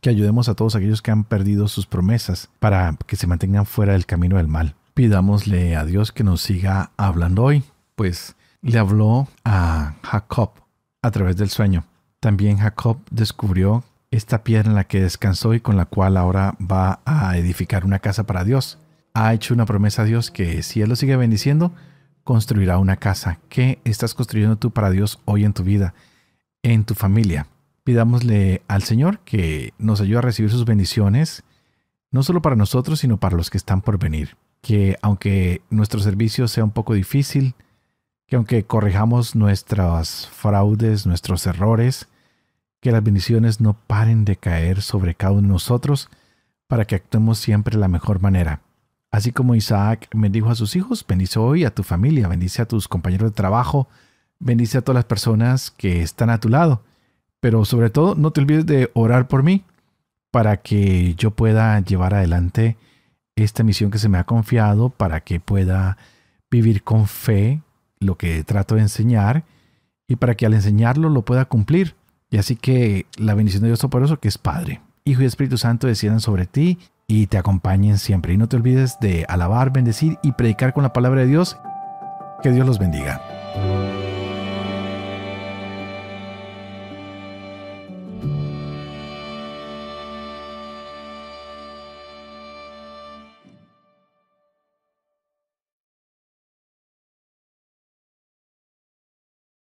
que 0.00 0.10
ayudemos 0.10 0.48
a 0.48 0.54
todos 0.54 0.74
aquellos 0.74 1.02
que 1.02 1.10
han 1.10 1.24
perdido 1.24 1.68
sus 1.68 1.86
promesas 1.86 2.48
para 2.58 2.96
que 3.06 3.16
se 3.16 3.26
mantengan 3.26 3.66
fuera 3.66 3.92
del 3.92 4.06
camino 4.06 4.38
del 4.38 4.48
mal. 4.48 4.74
Pidámosle 4.94 5.76
a 5.76 5.84
Dios 5.84 6.12
que 6.12 6.24
nos 6.24 6.40
siga 6.40 6.90
hablando 6.96 7.42
hoy, 7.42 7.64
pues 7.94 8.36
le 8.62 8.78
habló 8.78 9.28
a 9.44 9.94
Jacob 10.02 10.50
a 11.02 11.10
través 11.10 11.36
del 11.36 11.50
sueño. 11.50 11.84
También 12.20 12.58
Jacob 12.58 12.98
descubrió 13.10 13.84
esta 14.10 14.44
piedra 14.44 14.70
en 14.70 14.76
la 14.76 14.84
que 14.84 15.02
descansó 15.02 15.54
y 15.54 15.60
con 15.60 15.76
la 15.76 15.84
cual 15.84 16.16
ahora 16.16 16.54
va 16.60 17.00
a 17.04 17.36
edificar 17.36 17.84
una 17.84 17.98
casa 17.98 18.24
para 18.24 18.44
Dios. 18.44 18.78
Ha 19.12 19.34
hecho 19.34 19.52
una 19.52 19.66
promesa 19.66 20.02
a 20.02 20.04
Dios 20.06 20.30
que 20.30 20.62
si 20.62 20.80
Él 20.80 20.88
lo 20.88 20.96
sigue 20.96 21.16
bendiciendo, 21.16 21.72
construirá 22.24 22.78
una 22.78 22.96
casa. 22.96 23.38
¿Qué 23.48 23.78
estás 23.84 24.14
construyendo 24.14 24.56
tú 24.56 24.70
para 24.70 24.90
Dios 24.90 25.20
hoy 25.26 25.44
en 25.44 25.52
tu 25.52 25.62
vida, 25.62 25.94
en 26.62 26.84
tu 26.84 26.94
familia? 26.94 27.46
Pidámosle 27.84 28.62
al 28.66 28.82
Señor 28.82 29.20
que 29.20 29.74
nos 29.78 30.00
ayude 30.00 30.18
a 30.18 30.22
recibir 30.22 30.50
sus 30.50 30.64
bendiciones, 30.64 31.44
no 32.10 32.22
solo 32.22 32.40
para 32.42 32.56
nosotros, 32.56 33.00
sino 33.00 33.18
para 33.18 33.36
los 33.36 33.50
que 33.50 33.58
están 33.58 33.82
por 33.82 33.98
venir. 33.98 34.36
Que 34.62 34.96
aunque 35.02 35.60
nuestro 35.68 36.00
servicio 36.00 36.48
sea 36.48 36.64
un 36.64 36.70
poco 36.70 36.94
difícil, 36.94 37.54
que 38.26 38.36
aunque 38.36 38.64
corrijamos 38.64 39.36
nuestras 39.36 40.26
fraudes, 40.28 41.06
nuestros 41.06 41.46
errores, 41.46 42.08
que 42.80 42.92
las 42.92 43.04
bendiciones 43.04 43.60
no 43.60 43.74
paren 43.86 44.24
de 44.24 44.36
caer 44.36 44.80
sobre 44.80 45.14
cada 45.14 45.32
uno 45.32 45.42
de 45.42 45.48
nosotros 45.48 46.08
para 46.66 46.86
que 46.86 46.94
actuemos 46.94 47.38
siempre 47.38 47.76
de 47.76 47.80
la 47.80 47.88
mejor 47.88 48.20
manera. 48.20 48.62
Así 49.14 49.30
como 49.30 49.54
Isaac 49.54 50.08
bendijo 50.12 50.50
a 50.50 50.56
sus 50.56 50.74
hijos, 50.74 51.06
bendice 51.06 51.38
hoy 51.38 51.64
a 51.64 51.72
tu 51.72 51.84
familia, 51.84 52.26
bendice 52.26 52.62
a 52.62 52.66
tus 52.66 52.88
compañeros 52.88 53.30
de 53.30 53.36
trabajo, 53.36 53.86
bendice 54.40 54.78
a 54.78 54.82
todas 54.82 54.96
las 54.96 55.04
personas 55.04 55.70
que 55.70 56.02
están 56.02 56.30
a 56.30 56.40
tu 56.40 56.48
lado. 56.48 56.82
Pero 57.38 57.64
sobre 57.64 57.90
todo, 57.90 58.16
no 58.16 58.32
te 58.32 58.40
olvides 58.40 58.66
de 58.66 58.90
orar 58.92 59.28
por 59.28 59.44
mí 59.44 59.62
para 60.32 60.56
que 60.56 61.14
yo 61.14 61.30
pueda 61.30 61.78
llevar 61.78 62.12
adelante 62.12 62.76
esta 63.36 63.62
misión 63.62 63.92
que 63.92 63.98
se 63.98 64.08
me 64.08 64.18
ha 64.18 64.24
confiado, 64.24 64.90
para 64.90 65.20
que 65.20 65.38
pueda 65.38 65.96
vivir 66.50 66.82
con 66.82 67.06
fe, 67.06 67.62
lo 68.00 68.18
que 68.18 68.42
trato 68.42 68.74
de 68.74 68.80
enseñar 68.80 69.44
y 70.08 70.16
para 70.16 70.34
que 70.34 70.44
al 70.44 70.54
enseñarlo 70.54 71.08
lo 71.08 71.24
pueda 71.24 71.44
cumplir. 71.44 71.94
Y 72.30 72.38
así 72.38 72.56
que 72.56 73.06
la 73.16 73.34
bendición 73.34 73.62
de 73.62 73.68
Dios 73.68 73.78
Todopoderoso, 73.78 74.18
que 74.18 74.26
es 74.26 74.38
Padre, 74.38 74.80
Hijo 75.04 75.22
y 75.22 75.26
Espíritu 75.26 75.56
Santo, 75.56 75.86
desciendan 75.86 76.20
sobre 76.20 76.46
ti 76.46 76.80
y 77.06 77.26
te 77.26 77.38
acompañen 77.38 77.98
siempre. 77.98 78.34
Y 78.34 78.36
no 78.36 78.48
te 78.48 78.56
olvides 78.56 78.98
de 79.00 79.26
alabar, 79.28 79.70
bendecir 79.70 80.18
y 80.22 80.32
predicar 80.32 80.72
con 80.72 80.82
la 80.82 80.92
palabra 80.92 81.22
de 81.22 81.26
Dios. 81.26 81.58
Que 82.42 82.50
Dios 82.50 82.66
los 82.66 82.78
bendiga. 82.78 83.20